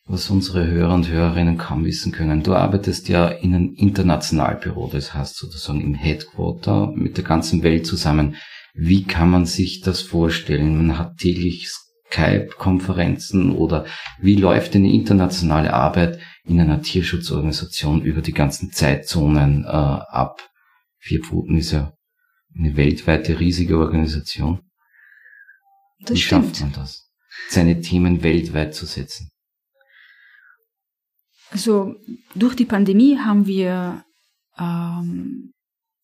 was 0.05 0.29
unsere 0.29 0.67
Hörer 0.67 0.95
und 0.95 1.09
Hörerinnen 1.09 1.57
kaum 1.57 1.85
wissen 1.87 2.13
können. 2.13 2.43
Du 2.43 2.55
arbeitest 2.55 3.09
ja 3.09 3.29
in 3.29 3.55
einem 3.55 3.73
Internationalbüro, 3.75 4.91
das 4.93 5.15
heißt 5.15 5.37
sozusagen 5.37 5.81
im 5.81 5.95
Headquarter 5.95 6.93
mit 6.95 7.17
der 7.17 7.25
ganzen 7.25 7.63
Welt 7.63 7.87
zusammen. 7.87 8.37
Wie 8.75 9.05
kann 9.05 9.31
man 9.31 9.47
sich 9.47 9.81
das 9.81 10.03
vorstellen? 10.03 10.77
Man 10.77 10.99
hat 10.99 11.17
täglich 11.17 11.69
Skype-Konferenzen 12.11 13.53
oder 13.53 13.87
wie 14.21 14.35
läuft 14.35 14.75
eine 14.75 14.93
internationale 14.93 15.73
Arbeit 15.73 16.19
in 16.45 16.61
einer 16.61 16.83
Tierschutzorganisation 16.83 18.03
über 18.03 18.21
die 18.21 18.35
ganzen 18.35 18.71
Zeitzonen 18.71 19.65
äh, 19.65 19.69
ab? 19.69 20.43
Vier 20.99 21.21
Pfoten 21.21 21.57
ist 21.57 21.73
ja 21.73 21.95
eine 22.57 22.77
weltweite 22.77 23.39
riesige 23.39 23.79
Organisation. 23.79 24.61
Das 26.01 26.17
Wie 26.17 26.21
stimmt. 26.21 26.57
schafft 26.57 26.61
man 26.61 26.73
das? 26.73 27.11
Seine 27.49 27.81
Themen 27.81 28.23
weltweit 28.23 28.75
zu 28.75 28.87
setzen? 28.87 29.31
Also 31.51 31.97
durch 32.35 32.55
die 32.55 32.65
Pandemie 32.65 33.19
haben 33.19 33.47
wir 33.47 34.05
ähm, 34.59 35.53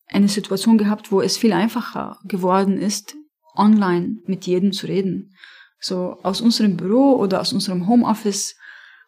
eine 0.09 0.29
Situation 0.29 0.79
gehabt, 0.79 1.13
wo 1.13 1.21
es 1.21 1.37
viel 1.37 1.53
einfacher 1.53 2.19
geworden 2.25 2.79
ist, 2.79 3.17
online 3.55 4.17
mit 4.27 4.47
jedem 4.47 4.73
zu 4.73 4.87
reden. 4.87 5.35
So 5.81 6.19
aus 6.23 6.41
unserem 6.41 6.77
Büro 6.77 7.17
oder 7.17 7.41
aus 7.41 7.53
unserem 7.53 7.87
Homeoffice 7.87 8.57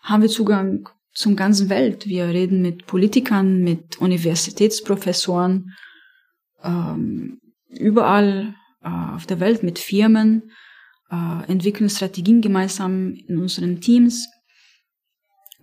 haben 0.02 0.22
wir 0.22 0.28
Zugang 0.28 0.88
zum 1.12 1.34
ganzen 1.34 1.68
Welt. 1.68 2.06
Wir 2.06 2.28
reden 2.28 2.62
mit 2.62 2.86
Politikern, 2.86 3.58
mit 3.58 3.98
Universitätsprofessoren, 4.00 5.74
ähm, 6.62 7.40
überall 7.68 8.54
äh, 8.82 8.88
auf 8.88 9.26
der 9.26 9.40
Welt 9.40 9.62
mit 9.62 9.78
Firmen, 9.78 10.50
äh, 11.10 11.50
entwickeln 11.50 11.90
Strategien 11.90 12.40
gemeinsam 12.40 13.14
in 13.26 13.38
unseren 13.38 13.80
Teams. 13.80 14.28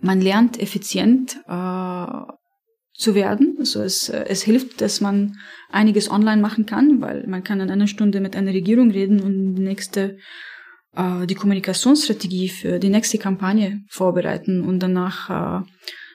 Man 0.00 0.20
lernt 0.20 0.60
effizient 0.60 1.38
äh, 1.46 2.32
zu 2.94 3.14
werden. 3.14 3.56
Also 3.58 3.82
es, 3.82 4.08
äh, 4.08 4.24
es 4.28 4.42
hilft, 4.42 4.80
dass 4.80 5.00
man 5.00 5.36
einiges 5.70 6.10
online 6.10 6.40
machen 6.40 6.66
kann, 6.66 7.00
weil 7.00 7.26
man 7.26 7.44
kann 7.44 7.60
in 7.60 7.70
einer 7.70 7.86
Stunde 7.86 8.20
mit 8.20 8.36
einer 8.36 8.52
Regierung 8.52 8.90
reden 8.90 9.20
und 9.20 9.54
die 9.54 9.62
nächste 9.62 10.18
äh, 10.96 11.26
die 11.26 11.34
Kommunikationsstrategie 11.34 12.48
für 12.48 12.78
die 12.78 12.88
nächste 12.88 13.18
Kampagne 13.18 13.82
vorbereiten 13.88 14.62
und 14.62 14.80
danach 14.80 15.62
äh, 15.62 15.66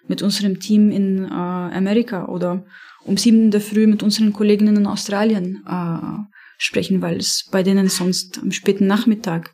mit 0.07 0.21
unserem 0.21 0.59
Team 0.59 0.91
in 0.91 1.25
äh, 1.25 1.29
Amerika 1.29 2.25
oder 2.25 2.65
um 3.03 3.17
sieben 3.17 3.45
in 3.45 3.51
der 3.51 3.61
Früh 3.61 3.87
mit 3.87 4.03
unseren 4.03 4.33
Kolleginnen 4.33 4.77
in 4.77 4.87
Australien 4.87 5.63
äh, 5.67 6.23
sprechen, 6.57 7.01
weil 7.01 7.17
es 7.17 7.47
bei 7.51 7.63
denen 7.63 7.89
sonst 7.89 8.39
am 8.39 8.51
späten 8.51 8.87
Nachmittag 8.87 9.53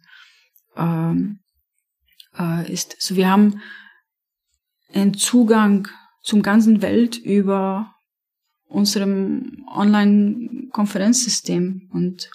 äh, 0.75 1.13
äh, 2.37 2.71
ist. 2.71 2.95
So 2.99 3.15
wir 3.15 3.29
haben 3.29 3.61
einen 4.93 5.13
Zugang 5.13 5.87
zum 6.21 6.41
ganzen 6.41 6.81
Welt 6.81 7.17
über 7.17 7.93
unserem 8.65 9.65
Online-Konferenzsystem 9.73 11.89
und 11.93 12.29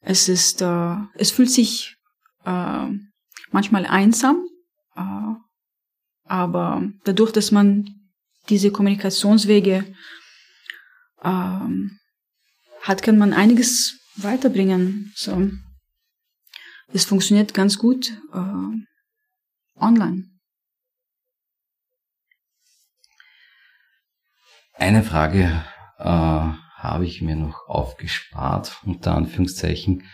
es 0.00 0.28
ist, 0.28 0.60
äh, 0.62 0.96
es 1.14 1.30
fühlt 1.30 1.50
sich 1.50 1.96
äh, 2.44 2.86
manchmal 3.50 3.86
einsam, 3.86 4.44
äh, 4.96 5.34
aber 6.26 6.82
dadurch, 7.04 7.32
dass 7.32 7.50
man 7.50 8.10
diese 8.48 8.70
Kommunikationswege 8.70 9.84
ähm, 11.22 11.98
hat, 12.82 13.02
kann 13.02 13.18
man 13.18 13.32
einiges 13.32 13.98
weiterbringen. 14.16 15.12
So, 15.16 15.50
es 16.92 17.04
funktioniert 17.04 17.54
ganz 17.54 17.78
gut 17.78 18.10
äh, 18.32 19.80
online. 19.80 20.30
Eine 24.74 25.02
Frage 25.02 25.64
äh, 25.98 26.04
habe 26.04 27.06
ich 27.06 27.22
mir 27.22 27.36
noch 27.36 27.66
aufgespart, 27.66 28.80
unter 28.84 29.14
Anführungszeichen. 29.14 30.04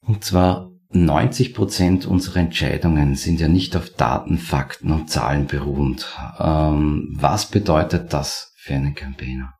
Und 0.00 0.24
zwar 0.24 0.71
90 0.92 1.54
Prozent 1.54 2.06
unserer 2.06 2.40
Entscheidungen 2.40 3.14
sind 3.14 3.40
ja 3.40 3.48
nicht 3.48 3.76
auf 3.76 3.90
Daten, 3.90 4.38
Fakten 4.38 4.90
und 4.90 5.10
Zahlen 5.10 5.46
beruhend. 5.46 6.06
Ähm, 6.38 7.16
was 7.18 7.50
bedeutet 7.50 8.12
das 8.12 8.52
für 8.56 8.74
einen 8.74 8.94
Campaigner? 8.94 9.54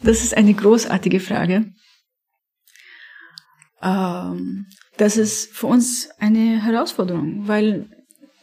Das 0.00 0.22
ist 0.22 0.36
eine 0.36 0.54
großartige 0.54 1.20
Frage. 1.20 1.66
Ähm, 3.82 4.66
das 4.96 5.16
ist 5.16 5.52
für 5.52 5.66
uns 5.66 6.08
eine 6.18 6.62
Herausforderung, 6.62 7.46
weil 7.46 7.88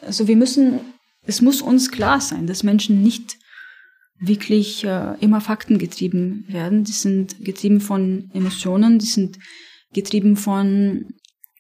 also 0.02 0.28
wir 0.28 0.36
müssen, 0.36 0.80
es 1.24 1.42
muss 1.42 1.62
uns 1.62 1.92
klar 1.92 2.22
sein, 2.22 2.48
dass 2.48 2.64
Menschen 2.64 3.02
nicht 3.04 3.38
wirklich 4.20 4.84
äh, 4.84 5.16
immer 5.20 5.42
faktengetrieben 5.42 6.46
werden. 6.48 6.84
Die 6.84 6.92
sind 6.92 7.44
getrieben 7.44 7.82
von 7.82 8.30
Emotionen, 8.34 9.00
die 9.00 9.06
sind 9.06 9.38
getrieben 9.94 10.36
von, 10.36 11.06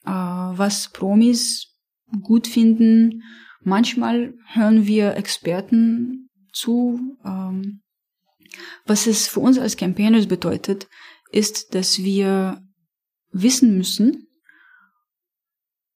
äh, 0.06 0.12
was 0.12 0.92
Promis 0.92 1.76
gut 2.22 2.48
finden. 2.48 3.24
Manchmal 3.62 4.34
hören 4.54 4.88
wir 4.88 5.16
Experten 5.16 6.30
zu. 6.54 7.18
Ähm, 7.26 7.82
was 8.86 9.08
es 9.08 9.28
für 9.28 9.40
uns 9.40 9.60
als 9.60 9.78
Campaigners 9.78 10.28
bedeutet, 10.28 10.88
ist, 11.32 11.76
dass 11.76 12.00
wir 12.00 12.62
wissen 13.32 13.78
müssen, 13.78 14.28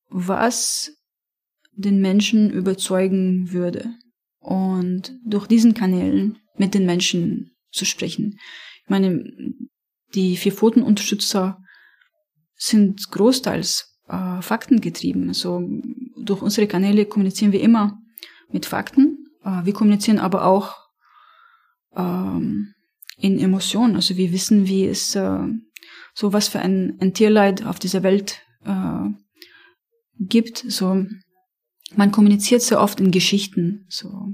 was 0.10 0.92
den 1.72 2.00
Menschen 2.02 2.52
überzeugen 2.52 3.52
würde. 3.52 3.96
Und 4.40 5.18
durch 5.26 5.48
diesen 5.48 5.74
Kanälen 5.74 6.38
mit 6.58 6.74
den 6.74 6.86
Menschen 6.86 7.56
zu 7.72 7.86
sprechen. 7.86 8.38
Ich 8.84 8.90
meine, 8.90 9.24
die 10.14 10.38
Vier-Pfoten-Unterstützer 10.38 11.63
sind 12.64 13.12
großteils 13.12 14.00
äh, 14.08 14.42
faktengetrieben. 14.42 15.28
Also 15.28 15.62
durch 16.18 16.42
unsere 16.42 16.68
Kanäle 16.68 17.06
kommunizieren 17.06 17.52
wir 17.52 17.62
immer 17.62 18.00
mit 18.50 18.66
Fakten. 18.66 19.28
Äh, 19.44 19.66
wir 19.66 19.74
kommunizieren 19.74 20.20
aber 20.20 20.46
auch 20.46 20.76
ähm, 21.96 22.74
in 23.18 23.40
Emotionen. 23.40 23.96
Also 23.96 24.16
wir 24.18 24.32
wissen, 24.32 24.68
wie 24.68 24.86
es 24.86 25.16
äh, 25.16 25.48
so 26.14 26.34
was 26.34 26.48
für 26.48 26.60
ein, 26.60 26.98
ein 27.02 27.14
Tierleid 27.14 27.66
auf 27.66 27.80
dieser 27.80 28.04
Welt 28.04 28.42
äh, 28.66 29.10
gibt. 30.20 30.58
So 30.68 31.06
man 31.96 32.12
kommuniziert 32.12 32.62
sehr 32.62 32.82
oft 32.82 33.00
in 33.00 33.12
Geschichten, 33.12 33.86
so. 33.90 34.30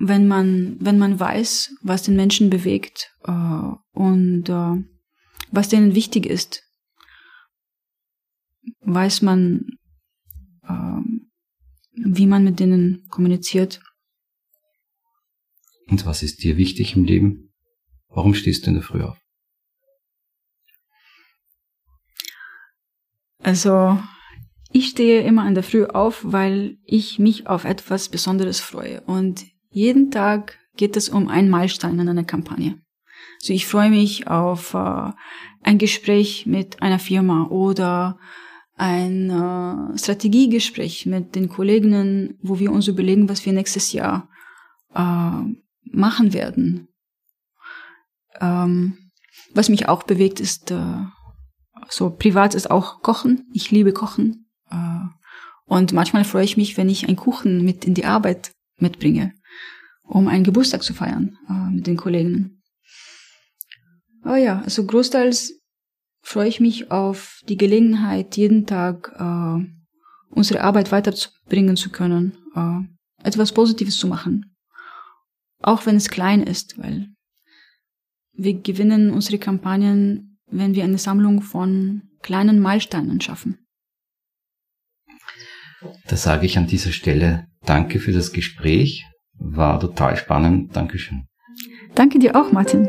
Wenn 0.00 0.28
man, 0.28 0.76
wenn 0.78 0.98
man 0.98 1.18
weiß, 1.18 1.74
was 1.82 2.04
den 2.04 2.14
Menschen 2.14 2.50
bewegt 2.50 3.12
äh, 3.24 3.32
und 3.92 4.48
äh, 4.48 4.84
was 5.50 5.68
denen 5.68 5.94
wichtig 5.94 6.26
ist, 6.26 6.62
weiß 8.80 9.22
man, 9.22 9.66
äh, 10.62 11.00
wie 11.92 12.26
man 12.26 12.44
mit 12.44 12.60
denen 12.60 13.06
kommuniziert. 13.08 13.80
Und 15.86 16.04
was 16.04 16.22
ist 16.22 16.42
dir 16.42 16.56
wichtig 16.56 16.96
im 16.96 17.04
Leben? 17.04 17.52
Warum 18.08 18.34
stehst 18.34 18.66
du 18.66 18.70
in 18.70 18.74
der 18.74 18.82
Früh 18.82 19.02
auf? 19.02 19.18
Also, 23.38 23.98
ich 24.70 24.88
stehe 24.88 25.22
immer 25.22 25.46
in 25.48 25.54
der 25.54 25.62
Früh 25.62 25.84
auf, 25.84 26.20
weil 26.24 26.78
ich 26.84 27.18
mich 27.18 27.46
auf 27.46 27.64
etwas 27.64 28.08
Besonderes 28.08 28.60
freue. 28.60 29.00
Und 29.02 29.46
jeden 29.70 30.10
Tag 30.10 30.58
geht 30.76 30.96
es 30.96 31.08
um 31.08 31.28
einen 31.28 31.48
Meilenstein 31.48 31.98
in 31.98 32.08
einer 32.08 32.24
Kampagne. 32.24 32.80
Also 33.40 33.52
ich 33.52 33.66
freue 33.66 33.90
mich 33.90 34.26
auf 34.26 34.74
äh, 34.74 35.12
ein 35.62 35.78
Gespräch 35.78 36.46
mit 36.46 36.82
einer 36.82 36.98
Firma 36.98 37.44
oder 37.44 38.18
ein 38.76 39.30
äh, 39.30 39.98
Strategiegespräch 39.98 41.06
mit 41.06 41.34
den 41.34 41.48
Kolleginnen, 41.48 42.38
wo 42.42 42.58
wir 42.58 42.72
uns 42.72 42.88
überlegen, 42.88 43.28
was 43.28 43.44
wir 43.44 43.52
nächstes 43.52 43.92
Jahr 43.92 44.28
äh, 44.94 45.42
machen 45.84 46.32
werden. 46.32 46.88
Ähm, 48.40 49.10
was 49.54 49.68
mich 49.68 49.88
auch 49.88 50.04
bewegt, 50.04 50.40
ist 50.40 50.70
äh, 50.70 51.04
so 51.88 52.10
privat 52.10 52.54
ist 52.54 52.70
auch 52.70 53.02
Kochen. 53.02 53.48
Ich 53.52 53.70
liebe 53.70 53.92
Kochen. 53.92 54.46
Äh, 54.70 55.06
und 55.64 55.92
manchmal 55.92 56.24
freue 56.24 56.44
ich 56.44 56.56
mich, 56.56 56.76
wenn 56.76 56.88
ich 56.88 57.06
einen 57.06 57.16
Kuchen 57.16 57.64
mit 57.64 57.84
in 57.84 57.94
die 57.94 58.04
Arbeit 58.04 58.52
mitbringe, 58.78 59.34
um 60.02 60.28
einen 60.28 60.44
Geburtstag 60.44 60.82
zu 60.82 60.94
feiern 60.94 61.36
äh, 61.48 61.74
mit 61.74 61.86
den 61.86 61.96
Kollegen. 61.96 62.57
Oh 64.24 64.34
ja, 64.34 64.60
also 64.60 64.84
großteils 64.84 65.60
freue 66.22 66.48
ich 66.48 66.60
mich 66.60 66.90
auf 66.90 67.40
die 67.48 67.56
Gelegenheit, 67.56 68.36
jeden 68.36 68.66
Tag 68.66 69.12
äh, 69.18 69.64
unsere 70.30 70.62
Arbeit 70.62 70.92
weiterzubringen 70.92 71.76
zu 71.76 71.90
können, 71.90 72.36
äh, 72.54 73.26
etwas 73.26 73.52
Positives 73.52 73.96
zu 73.96 74.06
machen. 74.06 74.54
Auch 75.60 75.86
wenn 75.86 75.96
es 75.96 76.08
klein 76.08 76.42
ist, 76.42 76.78
weil 76.78 77.08
wir 78.32 78.60
gewinnen 78.60 79.10
unsere 79.10 79.38
Kampagnen, 79.38 80.38
wenn 80.46 80.74
wir 80.74 80.84
eine 80.84 80.98
Sammlung 80.98 81.42
von 81.42 82.02
kleinen 82.22 82.60
Meilensteinen 82.60 83.20
schaffen. 83.20 83.58
Da 86.06 86.16
sage 86.16 86.46
ich 86.46 86.58
an 86.58 86.66
dieser 86.66 86.92
Stelle 86.92 87.46
Danke 87.64 87.98
für 87.98 88.12
das 88.12 88.32
Gespräch. 88.32 89.04
War 89.34 89.78
total 89.78 90.16
spannend. 90.16 90.74
Dankeschön. 90.74 91.26
Danke 91.94 92.18
dir 92.18 92.34
auch, 92.34 92.52
Martin. 92.52 92.88